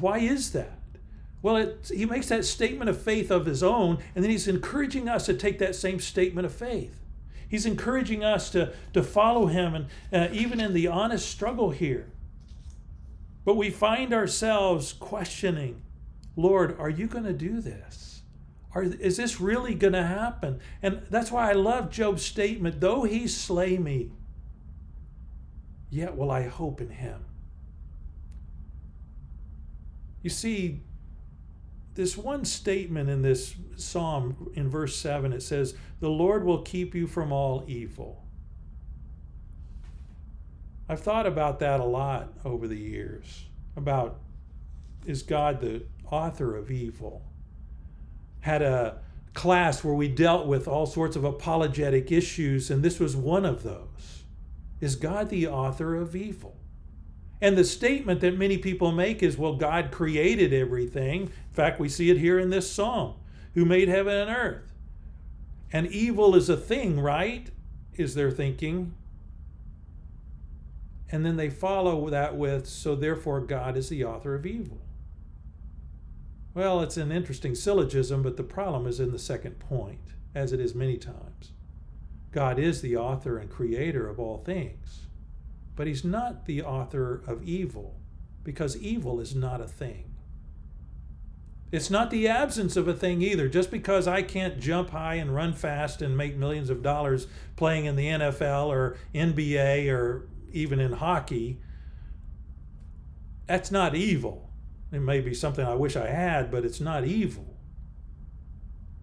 why 0.00 0.18
is 0.18 0.52
that? 0.52 0.78
Well 1.42 1.56
it, 1.56 1.90
he 1.94 2.06
makes 2.06 2.28
that 2.28 2.44
statement 2.44 2.90
of 2.90 3.00
faith 3.00 3.30
of 3.30 3.46
his 3.46 3.62
own 3.62 3.98
and 4.14 4.24
then 4.24 4.30
he's 4.30 4.48
encouraging 4.48 5.08
us 5.08 5.26
to 5.26 5.34
take 5.34 5.58
that 5.60 5.76
same 5.76 6.00
statement 6.00 6.46
of 6.46 6.52
faith. 6.52 6.98
He's 7.48 7.66
encouraging 7.66 8.24
us 8.24 8.50
to, 8.50 8.72
to 8.94 9.02
follow 9.02 9.46
him 9.46 9.74
and 9.74 9.86
uh, 10.12 10.28
even 10.32 10.60
in 10.60 10.72
the 10.72 10.88
honest 10.88 11.30
struggle 11.30 11.70
here 11.70 12.06
but 13.44 13.56
we 13.56 13.70
find 13.70 14.12
ourselves 14.12 14.92
questioning 14.92 15.82
lord 16.36 16.78
are 16.78 16.90
you 16.90 17.06
going 17.06 17.24
to 17.24 17.32
do 17.32 17.60
this 17.60 18.12
are, 18.74 18.82
is 18.82 19.16
this 19.16 19.40
really 19.40 19.74
going 19.74 19.92
to 19.92 20.02
happen? 20.02 20.60
And 20.82 21.02
that's 21.10 21.30
why 21.30 21.50
I 21.50 21.52
love 21.52 21.90
Job's 21.90 22.24
statement 22.24 22.80
though 22.80 23.02
he 23.02 23.28
slay 23.28 23.76
me, 23.76 24.10
yet 25.90 26.16
will 26.16 26.30
I 26.30 26.48
hope 26.48 26.80
in 26.80 26.88
him. 26.88 27.24
You 30.22 30.30
see, 30.30 30.82
this 31.94 32.16
one 32.16 32.44
statement 32.44 33.10
in 33.10 33.22
this 33.22 33.54
psalm 33.76 34.50
in 34.54 34.70
verse 34.70 34.96
7 34.96 35.32
it 35.32 35.42
says, 35.42 35.74
The 36.00 36.08
Lord 36.08 36.44
will 36.44 36.62
keep 36.62 36.94
you 36.94 37.06
from 37.06 37.32
all 37.32 37.64
evil. 37.66 38.21
I've 40.88 41.00
thought 41.00 41.26
about 41.26 41.60
that 41.60 41.80
a 41.80 41.84
lot 41.84 42.32
over 42.44 42.68
the 42.68 42.76
years 42.76 43.44
about 43.76 44.18
is 45.06 45.22
God 45.22 45.60
the 45.60 45.84
author 46.10 46.56
of 46.56 46.70
evil? 46.70 47.22
had 48.42 48.60
a 48.60 48.98
class 49.34 49.82
where 49.82 49.94
we 49.94 50.08
dealt 50.08 50.46
with 50.46 50.68
all 50.68 50.84
sorts 50.84 51.16
of 51.16 51.24
apologetic 51.24 52.12
issues, 52.12 52.70
and 52.70 52.82
this 52.82 53.00
was 53.00 53.16
one 53.16 53.46
of 53.46 53.62
those. 53.62 54.24
Is 54.80 54.96
God 54.96 55.30
the 55.30 55.46
author 55.46 55.94
of 55.96 56.14
evil? 56.14 56.56
And 57.40 57.56
the 57.56 57.64
statement 57.64 58.20
that 58.20 58.36
many 58.36 58.58
people 58.58 58.92
make 58.92 59.22
is, 59.22 59.38
well, 59.38 59.54
God 59.54 59.90
created 59.90 60.52
everything. 60.52 61.22
In 61.22 61.54
fact, 61.54 61.80
we 61.80 61.88
see 61.88 62.10
it 62.10 62.18
here 62.18 62.38
in 62.38 62.50
this 62.50 62.70
psalm 62.70 63.14
who 63.54 63.64
made 63.64 63.88
heaven 63.88 64.14
and 64.14 64.30
earth. 64.30 64.72
And 65.72 65.86
evil 65.86 66.34
is 66.34 66.48
a 66.48 66.56
thing, 66.56 67.00
right? 67.00 67.48
Is 67.96 68.14
their 68.14 68.30
thinking. 68.30 68.94
And 71.12 71.26
then 71.26 71.36
they 71.36 71.50
follow 71.50 72.08
that 72.08 72.36
with, 72.36 72.66
so 72.66 72.96
therefore 72.96 73.40
God 73.40 73.76
is 73.76 73.90
the 73.90 74.02
author 74.02 74.34
of 74.34 74.46
evil. 74.46 74.80
Well, 76.54 76.80
it's 76.80 76.96
an 76.96 77.12
interesting 77.12 77.54
syllogism, 77.54 78.22
but 78.22 78.38
the 78.38 78.42
problem 78.42 78.86
is 78.86 78.98
in 78.98 79.12
the 79.12 79.18
second 79.18 79.58
point, 79.58 80.00
as 80.34 80.52
it 80.52 80.60
is 80.60 80.74
many 80.74 80.96
times. 80.96 81.52
God 82.30 82.58
is 82.58 82.80
the 82.80 82.96
author 82.96 83.36
and 83.36 83.50
creator 83.50 84.08
of 84.08 84.18
all 84.18 84.38
things, 84.38 85.06
but 85.76 85.86
He's 85.86 86.02
not 86.02 86.46
the 86.46 86.62
author 86.62 87.22
of 87.26 87.42
evil, 87.42 87.94
because 88.42 88.76
evil 88.78 89.20
is 89.20 89.34
not 89.34 89.60
a 89.60 89.68
thing. 89.68 90.12
It's 91.70 91.90
not 91.90 92.10
the 92.10 92.28
absence 92.28 92.76
of 92.76 92.86
a 92.86 92.92
thing 92.92 93.22
either. 93.22 93.48
Just 93.48 93.70
because 93.70 94.06
I 94.06 94.20
can't 94.20 94.60
jump 94.60 94.90
high 94.90 95.14
and 95.14 95.34
run 95.34 95.54
fast 95.54 96.02
and 96.02 96.14
make 96.14 96.36
millions 96.36 96.68
of 96.68 96.82
dollars 96.82 97.26
playing 97.56 97.86
in 97.86 97.96
the 97.96 98.08
NFL 98.08 98.66
or 98.66 98.98
NBA 99.14 99.90
or 99.90 100.26
even 100.52 100.80
in 100.80 100.92
hockey, 100.92 101.60
that's 103.46 103.70
not 103.70 103.94
evil. 103.94 104.50
It 104.92 105.00
may 105.00 105.20
be 105.20 105.34
something 105.34 105.64
I 105.64 105.74
wish 105.74 105.96
I 105.96 106.08
had, 106.08 106.50
but 106.50 106.64
it's 106.64 106.80
not 106.80 107.04
evil. 107.04 107.56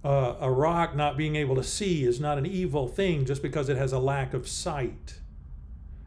Uh, 0.04 0.36
a 0.40 0.50
rock 0.50 0.96
not 0.96 1.18
being 1.18 1.36
able 1.36 1.56
to 1.56 1.64
see 1.64 2.06
is 2.06 2.20
not 2.20 2.38
an 2.38 2.46
evil 2.46 2.88
thing 2.88 3.26
just 3.26 3.42
because 3.42 3.68
it 3.68 3.78
has 3.78 3.92
a 3.92 4.00
lack 4.00 4.34
of 4.34 4.48
sight. 4.48 5.20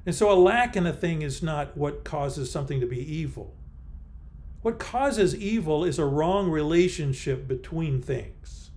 And 0.07 0.15
so 0.15 0.33
a 0.33 0.35
lack 0.35 0.77
in 0.77 0.87
a 0.87 0.93
thing 0.93 1.23
is 1.23 1.43
not 1.43 1.77
what 1.77 2.05
causes 2.05 2.51
something 2.51 2.81
to 2.81 2.87
be 2.87 2.99
evil. 2.99 3.55
What 4.63 4.79
causes 4.79 5.35
evil 5.35 5.85
is 5.85 5.99
a 5.99 6.05
wrong 6.05 6.49
relationship 6.49 7.47
between 7.47 8.01
things. 8.01 8.71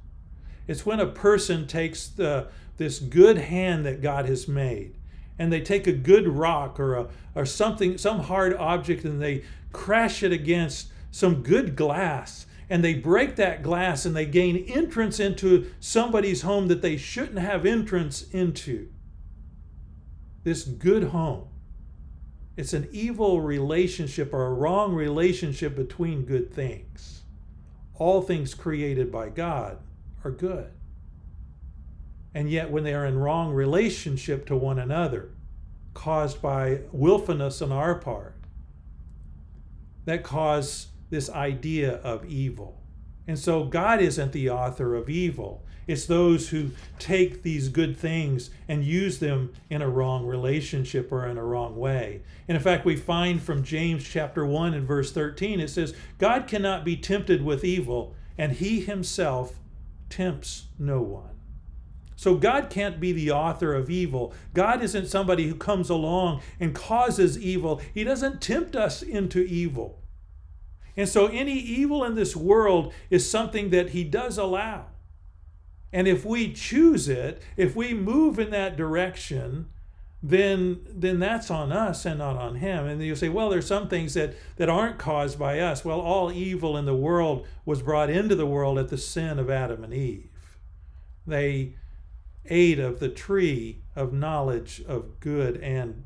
It's 0.67 0.85
when 0.85 0.99
a 0.99 1.07
person 1.07 1.67
takes 1.67 2.07
the, 2.07 2.47
this 2.77 2.99
good 2.99 3.37
hand 3.37 3.85
that 3.85 4.01
God 4.01 4.25
has 4.25 4.47
made 4.47 4.94
and 5.37 5.51
they 5.51 5.61
take 5.61 5.87
a 5.87 5.93
good 5.93 6.27
rock 6.27 6.79
or, 6.79 6.95
a, 6.95 7.07
or 7.33 7.45
something, 7.45 7.97
some 7.97 8.19
hard 8.21 8.55
object, 8.55 9.03
and 9.03 9.21
they 9.21 9.43
crash 9.73 10.23
it 10.23 10.31
against 10.31 10.87
some 11.11 11.43
good 11.43 11.75
glass 11.75 12.45
and 12.69 12.83
they 12.83 12.93
break 12.93 13.35
that 13.35 13.61
glass 13.61 14.05
and 14.05 14.15
they 14.15 14.25
gain 14.25 14.57
entrance 14.67 15.19
into 15.19 15.69
somebody's 15.79 16.41
home 16.41 16.67
that 16.67 16.81
they 16.81 16.97
shouldn't 16.97 17.39
have 17.39 17.65
entrance 17.65 18.23
into. 18.31 18.89
This 20.43 20.63
good 20.63 21.05
home. 21.05 21.47
It's 22.57 22.73
an 22.73 22.87
evil 22.91 23.41
relationship 23.41 24.33
or 24.33 24.45
a 24.45 24.53
wrong 24.53 24.93
relationship 24.93 25.75
between 25.75 26.25
good 26.25 26.53
things. 26.53 27.23
All 27.95 28.21
things 28.21 28.53
created 28.53 29.11
by 29.11 29.29
God 29.29 29.79
are 30.23 30.31
good. 30.31 30.71
And 32.35 32.49
yet, 32.49 32.69
when 32.69 32.83
they 32.83 32.93
are 32.93 33.05
in 33.05 33.17
wrong 33.17 33.53
relationship 33.53 34.45
to 34.47 34.57
one 34.57 34.77
another, 34.77 35.29
caused 35.93 36.41
by 36.41 36.81
willfulness 36.91 37.61
on 37.61 37.71
our 37.71 37.95
part, 37.95 38.35
that 40.03 40.21
cause 40.21 40.87
this 41.09 41.29
idea 41.29 41.93
of 41.93 42.25
evil. 42.25 42.81
And 43.25 43.39
so 43.39 43.63
God 43.63 44.01
isn't 44.01 44.33
the 44.33 44.49
author 44.49 44.95
of 44.95 45.09
evil. 45.09 45.63
It's 45.87 46.07
those 46.07 46.49
who 46.49 46.71
take 46.99 47.41
these 47.41 47.69
good 47.69 47.95
things 47.95 48.49
and 48.67 48.83
use 48.83 49.19
them 49.19 49.53
in 49.69 49.81
a 49.81 49.89
wrong 49.89 50.25
relationship 50.25 51.11
or 51.13 51.25
in 51.27 51.37
a 51.37 51.43
wrong 51.43 51.77
way. 51.77 52.21
And 52.49 52.57
in 52.57 52.61
fact, 52.61 52.85
we 52.85 52.97
find 52.97 53.41
from 53.41 53.63
James 53.63 54.03
chapter 54.03 54.45
1 54.45 54.73
and 54.73 54.85
verse 54.85 55.11
13, 55.11 55.61
it 55.61 55.69
says, 55.69 55.95
God 56.17 56.47
cannot 56.47 56.83
be 56.83 56.97
tempted 56.97 57.43
with 57.45 57.63
evil, 57.63 58.13
and 58.37 58.51
he 58.51 58.81
himself 58.81 59.59
tempts 60.09 60.65
no 60.77 61.01
one. 61.01 61.34
So 62.15 62.35
God 62.35 62.69
can't 62.69 62.99
be 62.99 63.11
the 63.11 63.31
author 63.31 63.73
of 63.73 63.89
evil. 63.89 64.33
God 64.53 64.81
isn't 64.81 65.07
somebody 65.07 65.47
who 65.47 65.55
comes 65.55 65.89
along 65.89 66.41
and 66.59 66.73
causes 66.73 67.37
evil. 67.37 67.81
He 67.93 68.03
doesn't 68.03 68.41
tempt 68.41 68.75
us 68.75 69.01
into 69.01 69.39
evil. 69.41 69.99
And 70.97 71.09
so 71.09 71.27
any 71.27 71.53
evil 71.53 72.03
in 72.05 72.15
this 72.15 72.35
world 72.35 72.93
is 73.09 73.29
something 73.29 73.69
that 73.71 73.89
He 73.89 74.03
does 74.03 74.37
allow. 74.37 74.85
And 75.91 76.07
if 76.07 76.25
we 76.25 76.51
choose 76.51 77.07
it, 77.09 77.41
if 77.57 77.75
we 77.75 77.93
move 77.93 78.39
in 78.39 78.49
that 78.51 78.77
direction, 78.77 79.67
then 80.23 80.79
then 80.89 81.19
that's 81.19 81.51
on 81.51 81.71
us 81.71 82.05
and 82.05 82.17
not 82.17 82.35
on 82.35 82.55
him. 82.55 82.85
And 82.87 83.01
you 83.01 83.15
say, 83.15 83.29
well, 83.29 83.49
there's 83.49 83.67
some 83.67 83.87
things 83.87 84.15
that 84.15 84.33
that 84.57 84.69
aren't 84.69 84.97
caused 84.97 85.37
by 85.37 85.59
us. 85.59 85.85
Well, 85.85 86.01
all 86.01 86.31
evil 86.31 86.77
in 86.77 86.85
the 86.85 86.95
world 86.95 87.45
was 87.63 87.81
brought 87.81 88.09
into 88.09 88.35
the 88.35 88.45
world 88.45 88.79
at 88.79 88.89
the 88.89 88.97
sin 88.97 89.37
of 89.37 89.49
Adam 89.49 89.83
and 89.83 89.93
Eve. 89.93 90.29
They 91.27 91.75
ate 92.49 92.79
of 92.79 92.99
the 92.99 93.09
tree 93.09 93.81
of 93.95 94.13
knowledge 94.13 94.83
of 94.87 95.19
good 95.19 95.57
and 95.57 96.03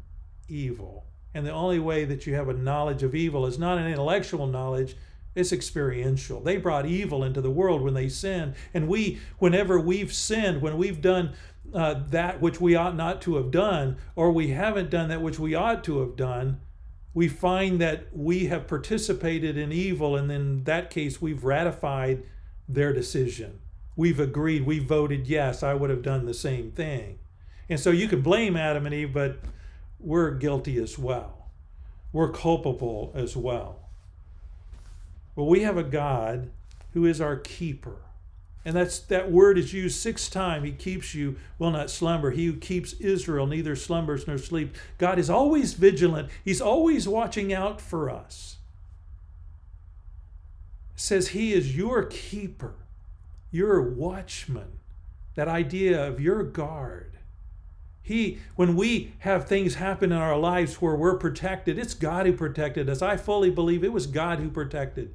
evil. 0.47 1.05
And 1.33 1.45
the 1.45 1.51
only 1.51 1.79
way 1.79 2.05
that 2.05 2.25
you 2.25 2.35
have 2.35 2.49
a 2.49 2.53
knowledge 2.53 3.03
of 3.03 3.13
evil 3.13 3.45
is 3.45 3.59
not 3.59 3.77
an 3.77 3.87
intellectual 3.87 4.47
knowledge, 4.47 4.95
it's 5.35 5.53
experiential. 5.53 6.41
They 6.41 6.57
brought 6.57 6.85
evil 6.85 7.23
into 7.23 7.41
the 7.41 7.51
world 7.51 7.81
when 7.81 7.93
they 7.93 8.09
sinned. 8.09 8.55
And 8.73 8.87
we, 8.87 9.19
whenever 9.37 9.79
we've 9.79 10.13
sinned, 10.13 10.61
when 10.61 10.77
we've 10.77 11.01
done 11.01 11.33
uh, 11.73 12.01
that 12.09 12.41
which 12.41 12.59
we 12.59 12.75
ought 12.75 12.95
not 12.95 13.21
to 13.21 13.35
have 13.35 13.51
done, 13.51 13.97
or 14.15 14.31
we 14.31 14.49
haven't 14.49 14.89
done 14.89 15.09
that 15.09 15.21
which 15.21 15.39
we 15.39 15.53
ought 15.53 15.83
to 15.83 15.99
have 15.99 16.15
done, 16.15 16.59
we 17.13 17.27
find 17.27 17.79
that 17.79 18.07
we 18.11 18.47
have 18.47 18.67
participated 18.67 19.55
in 19.55 19.71
evil. 19.71 20.15
And 20.15 20.31
in 20.31 20.63
that 20.63 20.89
case, 20.89 21.21
we've 21.21 21.43
ratified 21.43 22.23
their 22.67 22.91
decision. 22.91 23.59
We've 23.99 24.21
agreed, 24.21 24.65
we 24.65 24.79
voted 24.79 25.27
yes, 25.27 25.61
I 25.61 25.73
would 25.73 25.89
have 25.89 26.01
done 26.01 26.25
the 26.25 26.33
same 26.33 26.71
thing. 26.71 27.19
And 27.67 27.77
so 27.77 27.89
you 27.89 28.07
can 28.07 28.21
blame 28.21 28.55
Adam 28.55 28.85
and 28.85 28.95
Eve, 28.95 29.11
but 29.11 29.39
we're 29.99 30.31
guilty 30.31 30.77
as 30.77 30.97
well. 30.97 31.49
We're 32.13 32.31
culpable 32.31 33.11
as 33.13 33.35
well. 33.35 33.89
Well, 35.35 35.47
we 35.47 35.63
have 35.63 35.75
a 35.75 35.83
God 35.83 36.49
who 36.93 37.05
is 37.05 37.19
our 37.19 37.35
keeper. 37.35 37.97
And 38.63 38.73
that's 38.73 38.99
that 38.99 39.33
word 39.33 39.57
is 39.57 39.73
used 39.73 39.99
six 39.99 40.29
times. 40.29 40.63
He 40.63 40.71
keeps 40.71 41.13
you, 41.13 41.35
will 41.57 41.71
not 41.71 41.89
slumber. 41.89 42.31
He 42.31 42.45
who 42.45 42.53
keeps 42.53 42.93
Israel 42.93 43.47
neither 43.47 43.75
slumbers 43.75 44.25
nor 44.25 44.37
sleeps. 44.37 44.79
God 44.97 45.19
is 45.19 45.29
always 45.29 45.73
vigilant. 45.73 46.29
He's 46.45 46.61
always 46.61 47.05
watching 47.05 47.51
out 47.51 47.81
for 47.81 48.09
us. 48.09 48.59
Says 50.95 51.27
he 51.27 51.51
is 51.51 51.75
your 51.75 52.05
keeper, 52.05 52.75
your 53.51 53.81
watchman. 53.81 54.79
That 55.35 55.47
idea 55.47 56.05
of 56.05 56.19
your 56.19 56.43
guard. 56.43 57.17
He, 58.01 58.39
when 58.55 58.75
we 58.75 59.13
have 59.19 59.47
things 59.47 59.75
happen 59.75 60.11
in 60.11 60.17
our 60.17 60.37
lives 60.37 60.81
where 60.81 60.95
we're 60.95 61.17
protected, 61.17 61.77
it's 61.77 61.93
God 61.93 62.25
who 62.25 62.33
protected 62.33 62.89
us. 62.89 63.01
I 63.01 63.17
fully 63.17 63.51
believe 63.51 63.83
it 63.83 63.93
was 63.93 64.07
God 64.07 64.39
who 64.39 64.49
protected 64.49 65.13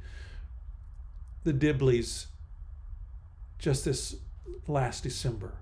the 1.42 1.52
Dibleys 1.52 2.26
just 3.58 3.84
this 3.84 4.16
last 4.66 5.02
December. 5.02 5.54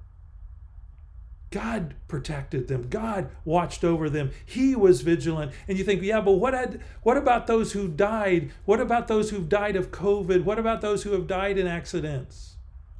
God 1.50 1.94
protected 2.08 2.68
them. 2.68 2.88
God 2.88 3.28
watched 3.44 3.84
over 3.84 4.08
them. 4.08 4.30
He 4.44 4.74
was 4.74 5.02
vigilant. 5.02 5.52
And 5.68 5.78
you 5.78 5.84
think, 5.84 6.02
yeah, 6.02 6.20
but 6.20 6.32
what 6.32 6.54
had, 6.54 6.80
what 7.02 7.16
about 7.16 7.46
those 7.46 7.72
who 7.72 7.88
died? 7.88 8.50
What 8.64 8.80
about 8.80 9.06
those 9.06 9.30
who've 9.30 9.48
died 9.48 9.76
of 9.76 9.90
COVID? 9.90 10.44
What 10.44 10.58
about 10.58 10.80
those 10.80 11.02
who 11.02 11.12
have 11.12 11.26
died 11.26 11.58
in 11.58 11.66
accidents? 11.66 12.51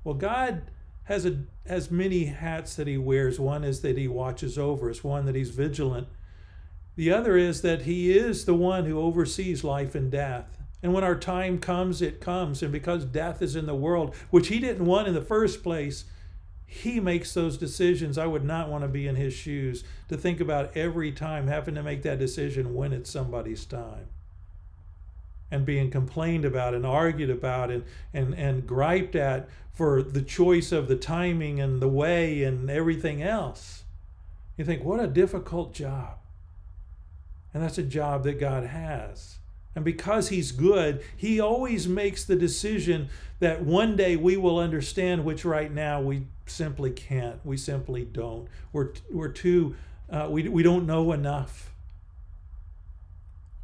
Well, 0.04 0.14
God 0.14 0.70
has 1.04 1.26
a 1.26 1.42
has 1.66 1.90
many 1.90 2.24
hats 2.24 2.74
that 2.76 2.86
he 2.86 2.98
wears. 2.98 3.38
One 3.38 3.64
is 3.64 3.82
that 3.82 3.96
he 3.96 4.08
watches 4.08 4.58
over 4.58 4.90
us, 4.90 5.04
one 5.04 5.26
that 5.26 5.34
he's 5.34 5.50
vigilant. 5.50 6.08
The 6.96 7.12
other 7.12 7.36
is 7.36 7.62
that 7.62 7.82
he 7.82 8.16
is 8.16 8.44
the 8.44 8.54
one 8.54 8.84
who 8.84 9.00
oversees 9.00 9.64
life 9.64 9.94
and 9.94 10.10
death. 10.10 10.58
And 10.82 10.92
when 10.92 11.04
our 11.04 11.14
time 11.14 11.58
comes, 11.58 12.02
it 12.02 12.20
comes. 12.20 12.62
And 12.62 12.72
because 12.72 13.04
death 13.04 13.40
is 13.40 13.54
in 13.54 13.66
the 13.66 13.74
world, 13.74 14.14
which 14.30 14.48
he 14.48 14.58
didn't 14.58 14.84
want 14.84 15.08
in 15.08 15.14
the 15.14 15.22
first 15.22 15.62
place, 15.62 16.04
he 16.66 16.98
makes 16.98 17.32
those 17.32 17.56
decisions. 17.56 18.18
I 18.18 18.26
would 18.26 18.44
not 18.44 18.68
want 18.68 18.82
to 18.82 18.88
be 18.88 19.06
in 19.06 19.14
his 19.14 19.32
shoes 19.32 19.84
to 20.08 20.16
think 20.16 20.40
about 20.40 20.76
every 20.76 21.12
time 21.12 21.46
having 21.46 21.76
to 21.76 21.82
make 21.82 22.02
that 22.02 22.18
decision 22.18 22.74
when 22.74 22.92
it's 22.92 23.10
somebody's 23.10 23.64
time 23.64 24.08
and 25.52 25.66
being 25.66 25.90
complained 25.90 26.46
about 26.46 26.74
and 26.74 26.84
argued 26.86 27.30
about 27.30 27.70
and, 27.70 27.84
and, 28.14 28.34
and 28.34 28.66
griped 28.66 29.14
at 29.14 29.48
for 29.74 30.02
the 30.02 30.22
choice 30.22 30.72
of 30.72 30.88
the 30.88 30.96
timing 30.96 31.60
and 31.60 31.80
the 31.80 31.88
way 31.88 32.42
and 32.42 32.70
everything 32.70 33.22
else. 33.22 33.84
You 34.56 34.64
think, 34.64 34.82
what 34.82 34.98
a 34.98 35.06
difficult 35.06 35.74
job. 35.74 36.16
And 37.52 37.62
that's 37.62 37.78
a 37.78 37.82
job 37.82 38.24
that 38.24 38.40
God 38.40 38.64
has. 38.64 39.36
And 39.74 39.84
because 39.84 40.30
He's 40.30 40.52
good, 40.52 41.02
He 41.16 41.38
always 41.38 41.86
makes 41.86 42.24
the 42.24 42.36
decision 42.36 43.10
that 43.40 43.62
one 43.62 43.94
day 43.94 44.16
we 44.16 44.38
will 44.38 44.58
understand, 44.58 45.24
which 45.24 45.44
right 45.44 45.72
now 45.72 46.00
we 46.00 46.26
simply 46.46 46.90
can't. 46.90 47.44
We 47.44 47.58
simply 47.58 48.04
don't. 48.04 48.48
We're, 48.72 48.92
we're 49.10 49.28
too, 49.28 49.74
uh, 50.08 50.28
we, 50.30 50.48
we 50.48 50.62
don't 50.62 50.86
know 50.86 51.12
enough 51.12 51.71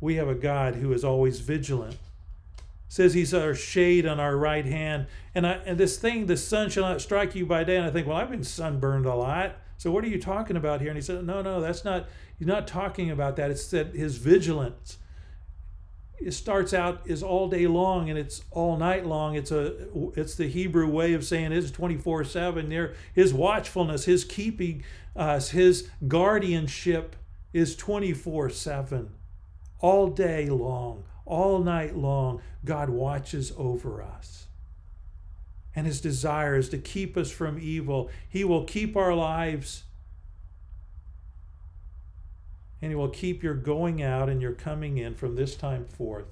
we 0.00 0.14
have 0.16 0.28
a 0.28 0.34
God 0.34 0.76
who 0.76 0.92
is 0.92 1.04
always 1.04 1.40
vigilant. 1.40 1.96
says 2.88 3.14
he's 3.14 3.34
our 3.34 3.54
shade 3.54 4.06
on 4.06 4.20
our 4.20 4.36
right 4.36 4.64
hand. 4.64 5.06
And, 5.34 5.46
I, 5.46 5.54
and 5.66 5.76
this 5.76 5.98
thing, 5.98 6.26
the 6.26 6.36
sun 6.36 6.70
shall 6.70 6.84
not 6.84 7.00
strike 7.00 7.34
you 7.34 7.44
by 7.44 7.64
day. 7.64 7.76
And 7.76 7.86
I 7.86 7.90
think, 7.90 8.06
well, 8.06 8.16
I've 8.16 8.30
been 8.30 8.44
sunburned 8.44 9.06
a 9.06 9.14
lot. 9.14 9.56
So 9.76 9.90
what 9.90 10.04
are 10.04 10.08
you 10.08 10.20
talking 10.20 10.56
about 10.56 10.80
here? 10.80 10.90
And 10.90 10.96
he 10.96 11.02
said, 11.02 11.24
no, 11.24 11.42
no, 11.42 11.60
that's 11.60 11.84
not, 11.84 12.08
he's 12.38 12.48
not 12.48 12.66
talking 12.66 13.10
about 13.10 13.36
that. 13.36 13.50
It's 13.50 13.68
that 13.68 13.94
his 13.94 14.16
vigilance, 14.16 14.98
it 16.18 16.32
starts 16.32 16.74
out 16.74 17.02
is 17.04 17.22
all 17.22 17.48
day 17.48 17.66
long 17.66 18.10
and 18.10 18.18
it's 18.18 18.42
all 18.50 18.76
night 18.76 19.06
long. 19.06 19.36
It's 19.36 19.52
a, 19.52 19.88
it's 20.16 20.34
the 20.34 20.48
Hebrew 20.48 20.88
way 20.88 21.12
of 21.12 21.24
saying 21.24 21.52
it's 21.52 21.70
24 21.70 22.24
seven 22.24 22.68
there. 22.68 22.94
His 23.14 23.32
watchfulness, 23.32 24.04
his 24.04 24.24
keeping 24.24 24.82
us, 25.14 25.50
his 25.50 25.88
guardianship 26.08 27.14
is 27.52 27.76
24 27.76 28.50
seven 28.50 29.10
all 29.80 30.08
day 30.08 30.48
long, 30.48 31.04
all 31.24 31.58
night 31.60 31.96
long, 31.96 32.40
God 32.64 32.90
watches 32.90 33.52
over 33.56 34.02
us. 34.02 34.46
And 35.74 35.86
his 35.86 36.00
desire 36.00 36.56
is 36.56 36.68
to 36.70 36.78
keep 36.78 37.16
us 37.16 37.30
from 37.30 37.58
evil. 37.60 38.10
He 38.28 38.42
will 38.42 38.64
keep 38.64 38.96
our 38.96 39.14
lives. 39.14 39.84
And 42.82 42.90
he 42.90 42.96
will 42.96 43.08
keep 43.08 43.42
your 43.42 43.54
going 43.54 44.02
out 44.02 44.28
and 44.28 44.42
your 44.42 44.52
coming 44.52 44.98
in 44.98 45.14
from 45.14 45.36
this 45.36 45.54
time 45.54 45.84
forth 45.84 46.26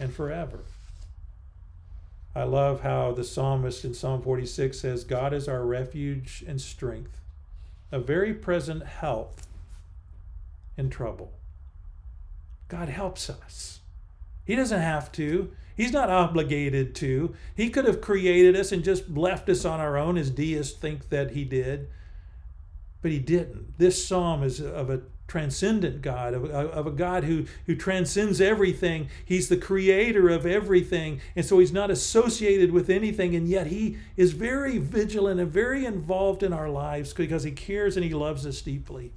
and 0.00 0.12
forever. 0.12 0.60
I 2.34 2.44
love 2.44 2.80
how 2.82 3.12
the 3.12 3.24
psalmist 3.24 3.84
in 3.84 3.94
Psalm 3.94 4.20
46 4.20 4.78
says, 4.78 5.04
God 5.04 5.32
is 5.32 5.48
our 5.48 5.64
refuge 5.64 6.44
and 6.46 6.60
strength, 6.60 7.18
a 7.90 7.98
very 7.98 8.34
present 8.34 8.84
help 8.84 9.40
in 10.76 10.90
trouble. 10.90 11.32
God 12.68 12.88
helps 12.88 13.30
us. 13.30 13.80
He 14.44 14.56
doesn't 14.56 14.80
have 14.80 15.12
to. 15.12 15.52
He's 15.76 15.92
not 15.92 16.08
obligated 16.08 16.94
to. 16.96 17.34
He 17.54 17.68
could 17.68 17.84
have 17.84 18.00
created 18.00 18.56
us 18.56 18.72
and 18.72 18.82
just 18.82 19.10
left 19.10 19.48
us 19.48 19.64
on 19.64 19.78
our 19.78 19.98
own, 19.98 20.16
as 20.16 20.30
deists 20.30 20.76
think 20.76 21.10
that 21.10 21.32
he 21.32 21.44
did. 21.44 21.88
But 23.02 23.10
he 23.10 23.18
didn't. 23.18 23.78
This 23.78 24.04
psalm 24.06 24.42
is 24.42 24.60
of 24.60 24.88
a 24.88 25.02
transcendent 25.28 26.02
God, 26.02 26.34
of, 26.34 26.44
of 26.50 26.86
a 26.86 26.90
God 26.90 27.24
who, 27.24 27.46
who 27.66 27.74
transcends 27.74 28.40
everything. 28.40 29.10
He's 29.24 29.48
the 29.48 29.56
creator 29.56 30.28
of 30.30 30.46
everything. 30.46 31.20
And 31.34 31.44
so 31.44 31.58
he's 31.58 31.72
not 31.72 31.90
associated 31.90 32.72
with 32.72 32.88
anything. 32.88 33.34
And 33.34 33.48
yet 33.48 33.66
he 33.66 33.98
is 34.16 34.32
very 34.32 34.78
vigilant 34.78 35.40
and 35.40 35.50
very 35.50 35.84
involved 35.84 36.42
in 36.42 36.52
our 36.52 36.70
lives 36.70 37.12
because 37.12 37.42
he 37.42 37.50
cares 37.50 37.96
and 37.96 38.04
he 38.04 38.14
loves 38.14 38.46
us 38.46 38.62
deeply. 38.62 39.12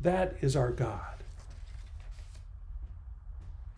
That 0.00 0.36
is 0.40 0.56
our 0.56 0.72
God. 0.72 1.21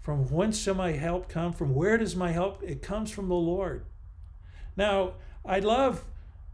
From 0.05 0.29
whence 0.29 0.61
shall 0.61 0.75
my 0.75 0.93
help 0.93 1.31
come? 1.31 1.55
From 1.55 1.75
where 1.75 1.97
does 1.97 2.15
my 2.15 2.31
help? 2.31 2.63
It 2.63 2.83
comes 2.83 3.11
from 3.11 3.29
the 3.29 3.35
Lord. 3.35 3.87
Now, 4.77 5.15
I 5.47 5.61
love 5.61 6.05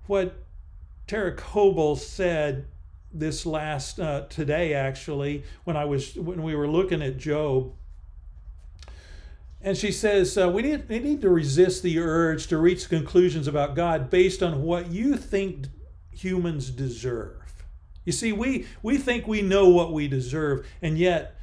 what 0.07 0.37
Tara 1.09 1.35
Cobble 1.35 1.97
said 1.97 2.69
this 3.13 3.45
last 3.45 3.99
uh, 3.99 4.27
today 4.29 4.73
actually 4.73 5.43
when 5.65 5.77
I 5.77 5.85
was 5.85 6.15
when 6.15 6.45
we 6.45 6.55
were 6.55 6.69
looking 6.69 7.03
at 7.03 7.19
Job. 7.19 7.73
And 9.61 9.77
she 9.77 9.91
says 9.91 10.39
uh, 10.39 10.49
we 10.49 10.63
need 10.63 10.89
we 10.89 11.01
need 11.01 11.21
to 11.23 11.29
resist 11.29 11.83
the 11.83 11.99
urge 11.99 12.47
to 12.47 12.57
reach 12.57 12.89
conclusions 12.89 13.49
about 13.49 13.75
God 13.75 14.11
based 14.11 14.45
on 14.45 14.63
what 14.63 14.93
you 14.93 15.17
think 15.17 15.67
humans 16.13 16.71
deserve. 16.71 17.65
You 18.05 18.13
see, 18.13 18.31
we 18.31 18.69
we 18.81 18.97
think 18.97 19.27
we 19.27 19.43
know 19.43 19.69
what 19.69 19.93
we 19.93 20.07
deserve, 20.07 20.69
and 20.81 20.97
yet 20.97 21.35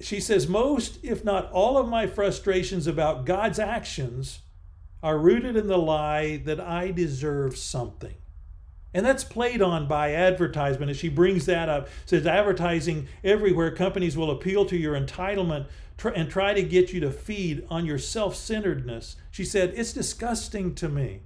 she 0.00 0.20
says, 0.20 0.48
most, 0.48 0.98
if 1.02 1.24
not 1.24 1.50
all, 1.52 1.76
of 1.76 1.88
my 1.88 2.06
frustrations 2.06 2.86
about 2.86 3.26
God's 3.26 3.58
actions 3.58 4.40
are 5.02 5.18
rooted 5.18 5.56
in 5.56 5.66
the 5.66 5.78
lie 5.78 6.38
that 6.38 6.60
I 6.60 6.90
deserve 6.90 7.56
something. 7.56 8.14
And 8.92 9.06
that's 9.06 9.24
played 9.24 9.62
on 9.62 9.86
by 9.86 10.14
advertisement. 10.14 10.90
As 10.90 10.96
she 10.96 11.08
brings 11.08 11.46
that 11.46 11.68
up, 11.68 11.88
says 12.06 12.26
advertising 12.26 13.08
everywhere, 13.22 13.70
companies 13.70 14.16
will 14.16 14.30
appeal 14.30 14.64
to 14.66 14.76
your 14.76 14.98
entitlement 14.98 15.66
and 16.14 16.30
try 16.30 16.54
to 16.54 16.62
get 16.62 16.92
you 16.92 17.00
to 17.00 17.10
feed 17.10 17.64
on 17.70 17.86
your 17.86 17.98
self 17.98 18.34
centeredness. 18.34 19.16
She 19.30 19.44
said, 19.44 19.74
It's 19.76 19.92
disgusting 19.92 20.74
to 20.76 20.88
me. 20.88 21.20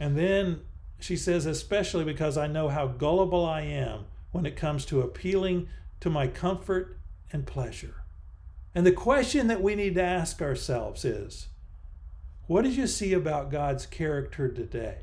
And 0.00 0.16
then 0.16 0.62
she 0.98 1.16
says, 1.16 1.46
especially 1.46 2.04
because 2.04 2.36
I 2.36 2.46
know 2.46 2.68
how 2.68 2.86
gullible 2.86 3.44
I 3.44 3.62
am 3.62 4.06
when 4.30 4.46
it 4.46 4.56
comes 4.56 4.84
to 4.86 5.00
appealing 5.00 5.68
to 6.00 6.10
my 6.10 6.26
comfort 6.26 6.98
and 7.32 7.46
pleasure. 7.46 8.04
And 8.74 8.86
the 8.86 8.92
question 8.92 9.48
that 9.48 9.62
we 9.62 9.74
need 9.74 9.94
to 9.94 10.02
ask 10.02 10.40
ourselves 10.40 11.04
is 11.04 11.48
what 12.46 12.62
did 12.62 12.76
you 12.76 12.86
see 12.86 13.12
about 13.12 13.50
God's 13.50 13.86
character 13.86 14.48
today? 14.48 14.98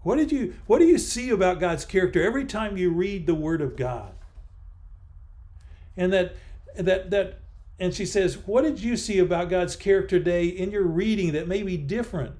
What 0.00 0.16
did 0.16 0.30
you 0.30 0.54
what 0.66 0.78
do 0.78 0.84
you 0.84 0.98
see 0.98 1.30
about 1.30 1.60
God's 1.60 1.84
character 1.84 2.22
every 2.22 2.44
time 2.44 2.76
you 2.76 2.90
read 2.90 3.26
the 3.26 3.34
word 3.34 3.62
of 3.62 3.74
God? 3.74 4.14
And 5.96 6.12
that 6.12 6.36
that 6.76 7.10
that 7.10 7.40
and 7.78 7.92
she 7.92 8.06
says, 8.06 8.38
"What 8.46 8.62
did 8.62 8.80
you 8.80 8.96
see 8.96 9.18
about 9.18 9.50
God's 9.50 9.76
character 9.76 10.18
today 10.18 10.46
in 10.46 10.70
your 10.70 10.84
reading 10.84 11.32
that 11.32 11.48
may 11.48 11.62
be 11.62 11.76
different 11.76 12.36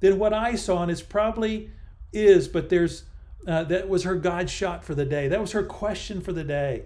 than 0.00 0.18
what 0.18 0.32
I 0.32 0.54
saw?" 0.54 0.82
And 0.82 0.90
it's 0.90 1.02
probably 1.02 1.70
is, 2.12 2.48
but 2.48 2.68
there's 2.68 3.04
uh, 3.46 3.64
that 3.64 3.88
was 3.88 4.04
her 4.04 4.16
God 4.16 4.50
shot 4.50 4.84
for 4.84 4.94
the 4.94 5.04
day. 5.04 5.28
That 5.28 5.40
was 5.40 5.52
her 5.52 5.62
question 5.62 6.20
for 6.20 6.32
the 6.32 6.44
day. 6.44 6.84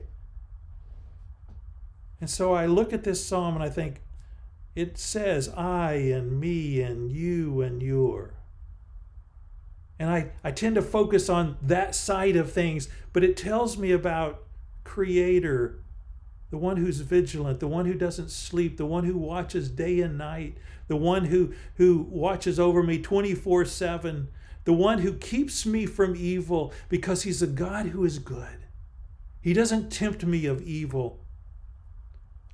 And 2.20 2.30
so 2.30 2.52
I 2.52 2.66
look 2.66 2.92
at 2.92 3.04
this 3.04 3.24
psalm 3.24 3.54
and 3.54 3.64
I 3.64 3.68
think, 3.68 4.00
it 4.74 4.96
says 4.96 5.48
I 5.50 5.94
and 5.94 6.40
me 6.40 6.80
and 6.80 7.12
you 7.12 7.60
and 7.60 7.82
your. 7.82 8.34
And 9.98 10.10
I, 10.10 10.30
I 10.42 10.50
tend 10.50 10.76
to 10.76 10.82
focus 10.82 11.28
on 11.28 11.58
that 11.62 11.94
side 11.94 12.36
of 12.36 12.52
things, 12.52 12.88
but 13.12 13.22
it 13.22 13.36
tells 13.36 13.76
me 13.76 13.92
about 13.92 14.42
Creator, 14.84 15.78
the 16.50 16.56
one 16.56 16.78
who's 16.78 17.00
vigilant, 17.00 17.60
the 17.60 17.68
one 17.68 17.86
who 17.86 17.94
doesn't 17.94 18.30
sleep, 18.30 18.78
the 18.78 18.86
one 18.86 19.04
who 19.04 19.16
watches 19.16 19.68
day 19.68 20.00
and 20.00 20.18
night, 20.18 20.56
the 20.88 20.96
one 20.96 21.26
who, 21.26 21.52
who 21.76 22.06
watches 22.08 22.58
over 22.58 22.82
me 22.82 22.98
24 22.98 23.64
7, 23.64 24.28
the 24.64 24.72
one 24.72 24.98
who 24.98 25.14
keeps 25.14 25.66
me 25.66 25.86
from 25.86 26.14
evil 26.16 26.72
because 26.88 27.22
he's 27.22 27.42
a 27.42 27.46
God 27.46 27.86
who 27.86 28.04
is 28.04 28.18
good. 28.18 28.66
He 29.40 29.52
doesn't 29.52 29.90
tempt 29.90 30.24
me 30.24 30.46
of 30.46 30.62
evil. 30.62 31.24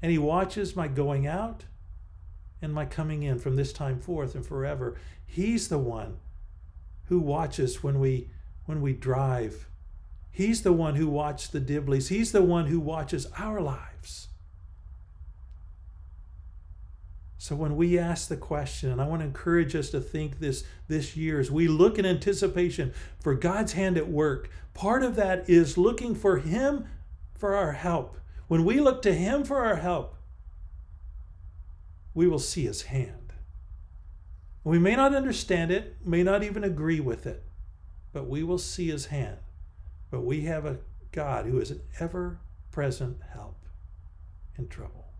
And 0.00 0.10
he 0.10 0.18
watches 0.18 0.74
my 0.74 0.88
going 0.88 1.26
out 1.26 1.64
and 2.62 2.72
my 2.72 2.86
coming 2.86 3.22
in 3.22 3.38
from 3.38 3.56
this 3.56 3.72
time 3.72 4.00
forth 4.00 4.34
and 4.34 4.44
forever. 4.44 4.96
He's 5.26 5.68
the 5.68 5.78
one 5.78 6.18
who 7.04 7.18
watches 7.18 7.82
when 7.82 8.00
we 8.00 8.30
when 8.64 8.80
we 8.80 8.92
drive. 8.92 9.68
He's 10.30 10.62
the 10.62 10.72
one 10.72 10.94
who 10.94 11.08
watches 11.08 11.48
the 11.48 11.60
Dibleys. 11.60 12.08
He's 12.08 12.32
the 12.32 12.42
one 12.42 12.66
who 12.66 12.80
watches 12.80 13.26
our 13.38 13.60
lives. 13.60 14.28
So 17.40 17.54
when 17.54 17.76
we 17.76 17.96
ask 17.96 18.28
the 18.28 18.36
question, 18.36 18.90
and 18.90 19.00
I 19.00 19.06
want 19.06 19.20
to 19.20 19.26
encourage 19.26 19.76
us 19.76 19.90
to 19.90 20.00
think 20.00 20.40
this 20.40 20.64
this 20.88 21.16
year 21.16 21.38
as 21.38 21.52
we 21.52 21.68
look 21.68 21.96
in 21.96 22.04
anticipation 22.04 22.92
for 23.20 23.34
God's 23.34 23.74
hand 23.74 23.96
at 23.96 24.08
work, 24.08 24.50
part 24.74 25.04
of 25.04 25.14
that 25.14 25.48
is 25.48 25.78
looking 25.78 26.16
for 26.16 26.38
Him 26.38 26.86
for 27.34 27.54
our 27.54 27.72
help. 27.72 28.16
When 28.48 28.64
we 28.64 28.80
look 28.80 29.02
to 29.02 29.14
Him 29.14 29.44
for 29.44 29.64
our 29.64 29.76
help, 29.76 30.16
we 32.12 32.26
will 32.26 32.40
see 32.40 32.64
His 32.64 32.82
hand. 32.82 33.32
We 34.64 34.80
may 34.80 34.96
not 34.96 35.14
understand 35.14 35.70
it, 35.70 35.96
may 36.04 36.24
not 36.24 36.42
even 36.42 36.64
agree 36.64 37.00
with 37.00 37.24
it, 37.24 37.44
but 38.12 38.28
we 38.28 38.42
will 38.42 38.58
see 38.58 38.88
His 38.88 39.06
hand. 39.06 39.38
But 40.10 40.22
we 40.22 40.40
have 40.42 40.66
a 40.66 40.78
God 41.12 41.46
who 41.46 41.60
is 41.60 41.70
an 41.70 41.82
ever 42.00 42.40
present 42.72 43.18
help 43.32 43.64
in 44.56 44.66
trouble. 44.66 45.12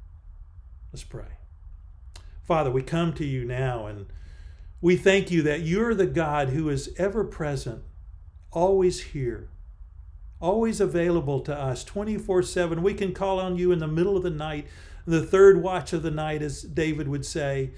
Let's 0.93 1.05
pray. 1.05 1.39
Father, 2.49 2.71
we 2.71 2.81
come 2.81 3.13
to 3.13 3.27
you 3.27 3.45
now 3.45 3.85
and 3.85 4.07
we 4.81 4.97
thank 4.97 5.31
you 5.31 5.43
that 5.43 5.61
you're 5.61 5.95
the 5.95 6.07
God 6.07 6.49
who 6.49 6.71
is 6.71 6.95
ever 6.97 7.23
present, 7.23 7.83
always 8.51 9.03
here, 9.03 9.51
always 10.41 10.81
available 10.81 11.41
to 11.41 11.55
us 11.55 11.85
24 11.85 12.43
7. 12.43 12.83
We 12.83 12.95
can 12.95 13.13
call 13.13 13.39
on 13.39 13.59
you 13.59 13.71
in 13.71 13.81
the 13.81 13.87
middle 13.87 14.17
of 14.17 14.23
the 14.23 14.31
night, 14.31 14.67
the 15.07 15.23
third 15.23 15.63
watch 15.63 15.93
of 15.93 16.03
the 16.03 16.11
night, 16.11 16.41
as 16.41 16.63
David 16.63 17.07
would 17.07 17.27
say. 17.27 17.73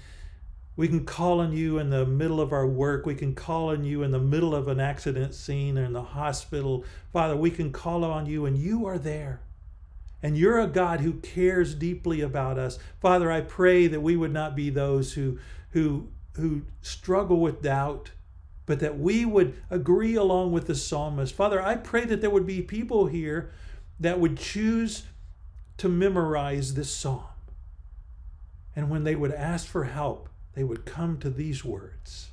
We 0.77 0.87
can 0.87 1.03
call 1.03 1.41
on 1.41 1.51
you 1.51 1.77
in 1.77 1.89
the 1.89 2.05
middle 2.05 2.39
of 2.39 2.53
our 2.53 2.65
work. 2.65 3.05
We 3.05 3.13
can 3.15 3.35
call 3.35 3.71
on 3.71 3.83
you 3.83 4.03
in 4.03 4.11
the 4.11 4.19
middle 4.19 4.55
of 4.55 4.69
an 4.69 4.79
accident 4.79 5.35
scene 5.35 5.77
or 5.77 5.83
in 5.83 5.91
the 5.91 6.01
hospital. 6.01 6.85
Father, 7.11 7.35
we 7.35 7.51
can 7.51 7.73
call 7.73 8.05
on 8.05 8.25
you 8.25 8.45
and 8.45 8.57
you 8.57 8.85
are 8.85 8.97
there. 8.97 9.41
And 10.23 10.37
you're 10.37 10.59
a 10.59 10.67
God 10.67 11.01
who 11.01 11.13
cares 11.13 11.73
deeply 11.73 12.21
about 12.21 12.59
us. 12.59 12.77
Father, 12.99 13.31
I 13.31 13.41
pray 13.41 13.87
that 13.87 14.01
we 14.01 14.15
would 14.15 14.33
not 14.33 14.55
be 14.55 14.69
those 14.69 15.13
who, 15.13 15.39
who, 15.71 16.09
who 16.33 16.63
struggle 16.81 17.39
with 17.39 17.61
doubt, 17.61 18.11
but 18.65 18.79
that 18.79 18.99
we 18.99 19.25
would 19.25 19.55
agree 19.69 20.15
along 20.15 20.51
with 20.51 20.67
the 20.67 20.75
psalmist. 20.75 21.33
Father, 21.33 21.61
I 21.61 21.75
pray 21.75 22.05
that 22.05 22.21
there 22.21 22.29
would 22.29 22.45
be 22.45 22.61
people 22.61 23.07
here 23.07 23.51
that 23.99 24.19
would 24.19 24.37
choose 24.37 25.03
to 25.77 25.89
memorize 25.89 26.75
this 26.75 26.93
psalm. 26.93 27.23
And 28.75 28.89
when 28.89 29.03
they 29.03 29.15
would 29.15 29.33
ask 29.33 29.67
for 29.67 29.85
help, 29.85 30.29
they 30.53 30.63
would 30.63 30.85
come 30.85 31.17
to 31.19 31.29
these 31.29 31.65
words. 31.65 32.29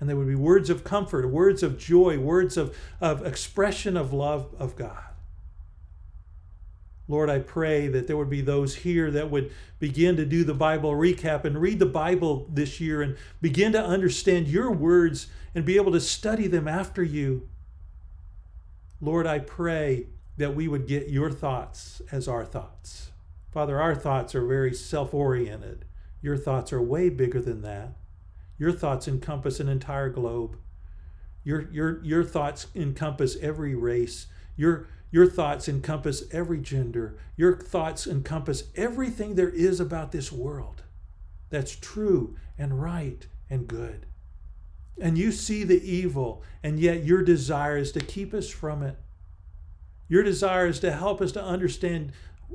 And 0.00 0.08
they 0.08 0.14
would 0.14 0.28
be 0.28 0.34
words 0.36 0.70
of 0.70 0.84
comfort, 0.84 1.28
words 1.28 1.62
of 1.62 1.78
joy, 1.78 2.18
words 2.18 2.56
of, 2.56 2.76
of 3.00 3.26
expression 3.26 3.96
of 3.96 4.12
love 4.12 4.54
of 4.58 4.76
God. 4.76 5.07
Lord, 7.08 7.30
I 7.30 7.38
pray 7.38 7.88
that 7.88 8.06
there 8.06 8.18
would 8.18 8.28
be 8.28 8.42
those 8.42 8.74
here 8.76 9.10
that 9.12 9.30
would 9.30 9.50
begin 9.78 10.16
to 10.16 10.26
do 10.26 10.44
the 10.44 10.54
Bible 10.54 10.92
recap 10.92 11.44
and 11.44 11.58
read 11.58 11.78
the 11.78 11.86
Bible 11.86 12.46
this 12.52 12.80
year 12.80 13.00
and 13.00 13.16
begin 13.40 13.72
to 13.72 13.82
understand 13.82 14.46
your 14.46 14.70
words 14.70 15.28
and 15.54 15.64
be 15.64 15.76
able 15.76 15.92
to 15.92 16.00
study 16.00 16.46
them 16.46 16.68
after 16.68 17.02
you. 17.02 17.48
Lord, 19.00 19.26
I 19.26 19.38
pray 19.38 20.06
that 20.36 20.54
we 20.54 20.68
would 20.68 20.86
get 20.86 21.08
your 21.08 21.30
thoughts 21.30 22.02
as 22.12 22.28
our 22.28 22.44
thoughts. 22.44 23.10
Father, 23.50 23.80
our 23.80 23.94
thoughts 23.94 24.34
are 24.34 24.46
very 24.46 24.74
self 24.74 25.14
oriented. 25.14 25.86
Your 26.20 26.36
thoughts 26.36 26.72
are 26.72 26.82
way 26.82 27.08
bigger 27.08 27.40
than 27.40 27.62
that. 27.62 27.94
Your 28.58 28.72
thoughts 28.72 29.08
encompass 29.08 29.60
an 29.60 29.68
entire 29.68 30.10
globe. 30.10 30.58
Your, 31.42 31.70
your, 31.70 32.04
your 32.04 32.24
thoughts 32.24 32.66
encompass 32.74 33.36
every 33.40 33.74
race. 33.74 34.26
Your, 34.56 34.88
your 35.10 35.26
thoughts 35.26 35.68
encompass 35.68 36.24
every 36.32 36.60
gender. 36.60 37.16
Your 37.36 37.56
thoughts 37.56 38.06
encompass 38.06 38.64
everything 38.76 39.34
there 39.34 39.48
is 39.48 39.80
about 39.80 40.12
this 40.12 40.30
world 40.30 40.82
that's 41.50 41.74
true 41.74 42.36
and 42.58 42.82
right 42.82 43.26
and 43.48 43.66
good. 43.66 44.06
And 45.00 45.16
you 45.16 45.32
see 45.32 45.64
the 45.64 45.82
evil, 45.82 46.42
and 46.62 46.78
yet 46.78 47.04
your 47.04 47.22
desire 47.22 47.78
is 47.78 47.92
to 47.92 48.00
keep 48.00 48.34
us 48.34 48.50
from 48.50 48.82
it. 48.82 48.98
Your 50.08 50.22
desire 50.22 50.66
is 50.66 50.80
to 50.80 50.92
help 50.92 51.20
us 51.20 51.32
to 51.32 51.42
understand 51.42 52.12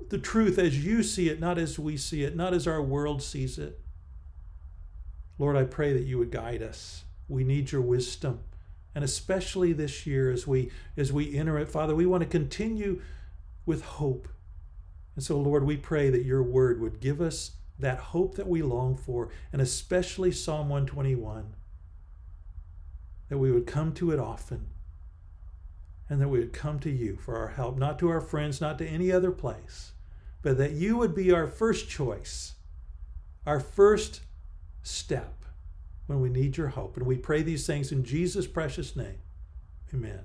the 0.09 0.17
truth 0.17 0.59
as 0.59 0.83
you 0.83 1.03
see 1.03 1.29
it, 1.29 1.39
not 1.39 1.57
as 1.57 1.79
we 1.79 1.97
see 1.97 2.23
it, 2.23 2.35
not 2.35 2.53
as 2.53 2.67
our 2.67 2.81
world 2.81 3.23
sees 3.23 3.57
it. 3.57 3.79
Lord, 5.37 5.55
I 5.55 5.63
pray 5.63 5.93
that 5.93 6.03
you 6.03 6.17
would 6.17 6.31
guide 6.31 6.61
us. 6.61 7.05
We 7.27 7.43
need 7.43 7.71
your 7.71 7.81
wisdom 7.81 8.41
and 8.95 9.03
especially 9.03 9.73
this 9.73 10.05
year 10.05 10.31
as 10.31 10.47
we 10.47 10.71
as 10.97 11.11
we 11.11 11.35
enter 11.35 11.57
it. 11.57 11.69
Father 11.69 11.95
we 11.95 12.05
want 12.05 12.21
to 12.21 12.29
continue 12.29 13.01
with 13.65 13.83
hope. 13.83 14.27
And 15.15 15.23
so 15.23 15.39
lord 15.39 15.63
we 15.63 15.77
pray 15.77 16.09
that 16.09 16.25
your 16.25 16.43
word 16.43 16.81
would 16.81 16.99
give 16.99 17.21
us 17.21 17.51
that 17.79 17.97
hope 17.97 18.35
that 18.35 18.47
we 18.47 18.61
long 18.61 18.95
for 18.95 19.29
and 19.51 19.61
especially 19.61 20.31
psalm 20.31 20.69
121 20.69 21.55
that 23.29 23.37
we 23.37 23.51
would 23.51 23.65
come 23.65 23.93
to 23.93 24.11
it 24.11 24.19
often 24.19 24.67
and 26.09 26.21
that 26.21 26.29
we 26.29 26.39
would 26.39 26.53
come 26.53 26.79
to 26.79 26.91
you 26.91 27.15
for 27.15 27.35
our 27.35 27.49
help 27.49 27.77
not 27.77 27.97
to 27.99 28.09
our 28.09 28.21
friends 28.21 28.61
not 28.61 28.77
to 28.77 28.87
any 28.87 29.11
other 29.11 29.31
place 29.31 29.93
but 30.41 30.57
that 30.57 30.71
you 30.71 30.97
would 30.97 31.15
be 31.15 31.31
our 31.31 31.47
first 31.47 31.89
choice 31.89 32.53
our 33.45 33.59
first 33.59 34.21
step 34.83 35.42
when 36.07 36.19
we 36.19 36.29
need 36.29 36.57
your 36.57 36.69
hope. 36.69 36.97
And 36.97 37.05
we 37.05 37.17
pray 37.17 37.41
these 37.41 37.65
things 37.65 37.91
in 37.91 38.03
Jesus' 38.03 38.47
precious 38.47 38.95
name. 38.95 39.19
Amen. 39.93 40.21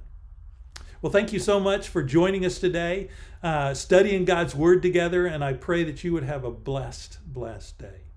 Well, 1.00 1.12
thank 1.12 1.32
you 1.32 1.38
so 1.38 1.60
much 1.60 1.88
for 1.88 2.02
joining 2.02 2.44
us 2.44 2.58
today, 2.58 3.08
uh, 3.42 3.72
studying 3.74 4.24
God's 4.24 4.54
Word 4.54 4.82
together, 4.82 5.26
and 5.26 5.44
I 5.44 5.52
pray 5.52 5.84
that 5.84 6.02
you 6.02 6.12
would 6.12 6.24
have 6.24 6.44
a 6.44 6.50
blessed, 6.50 7.18
blessed 7.24 7.78
day. 7.78 8.07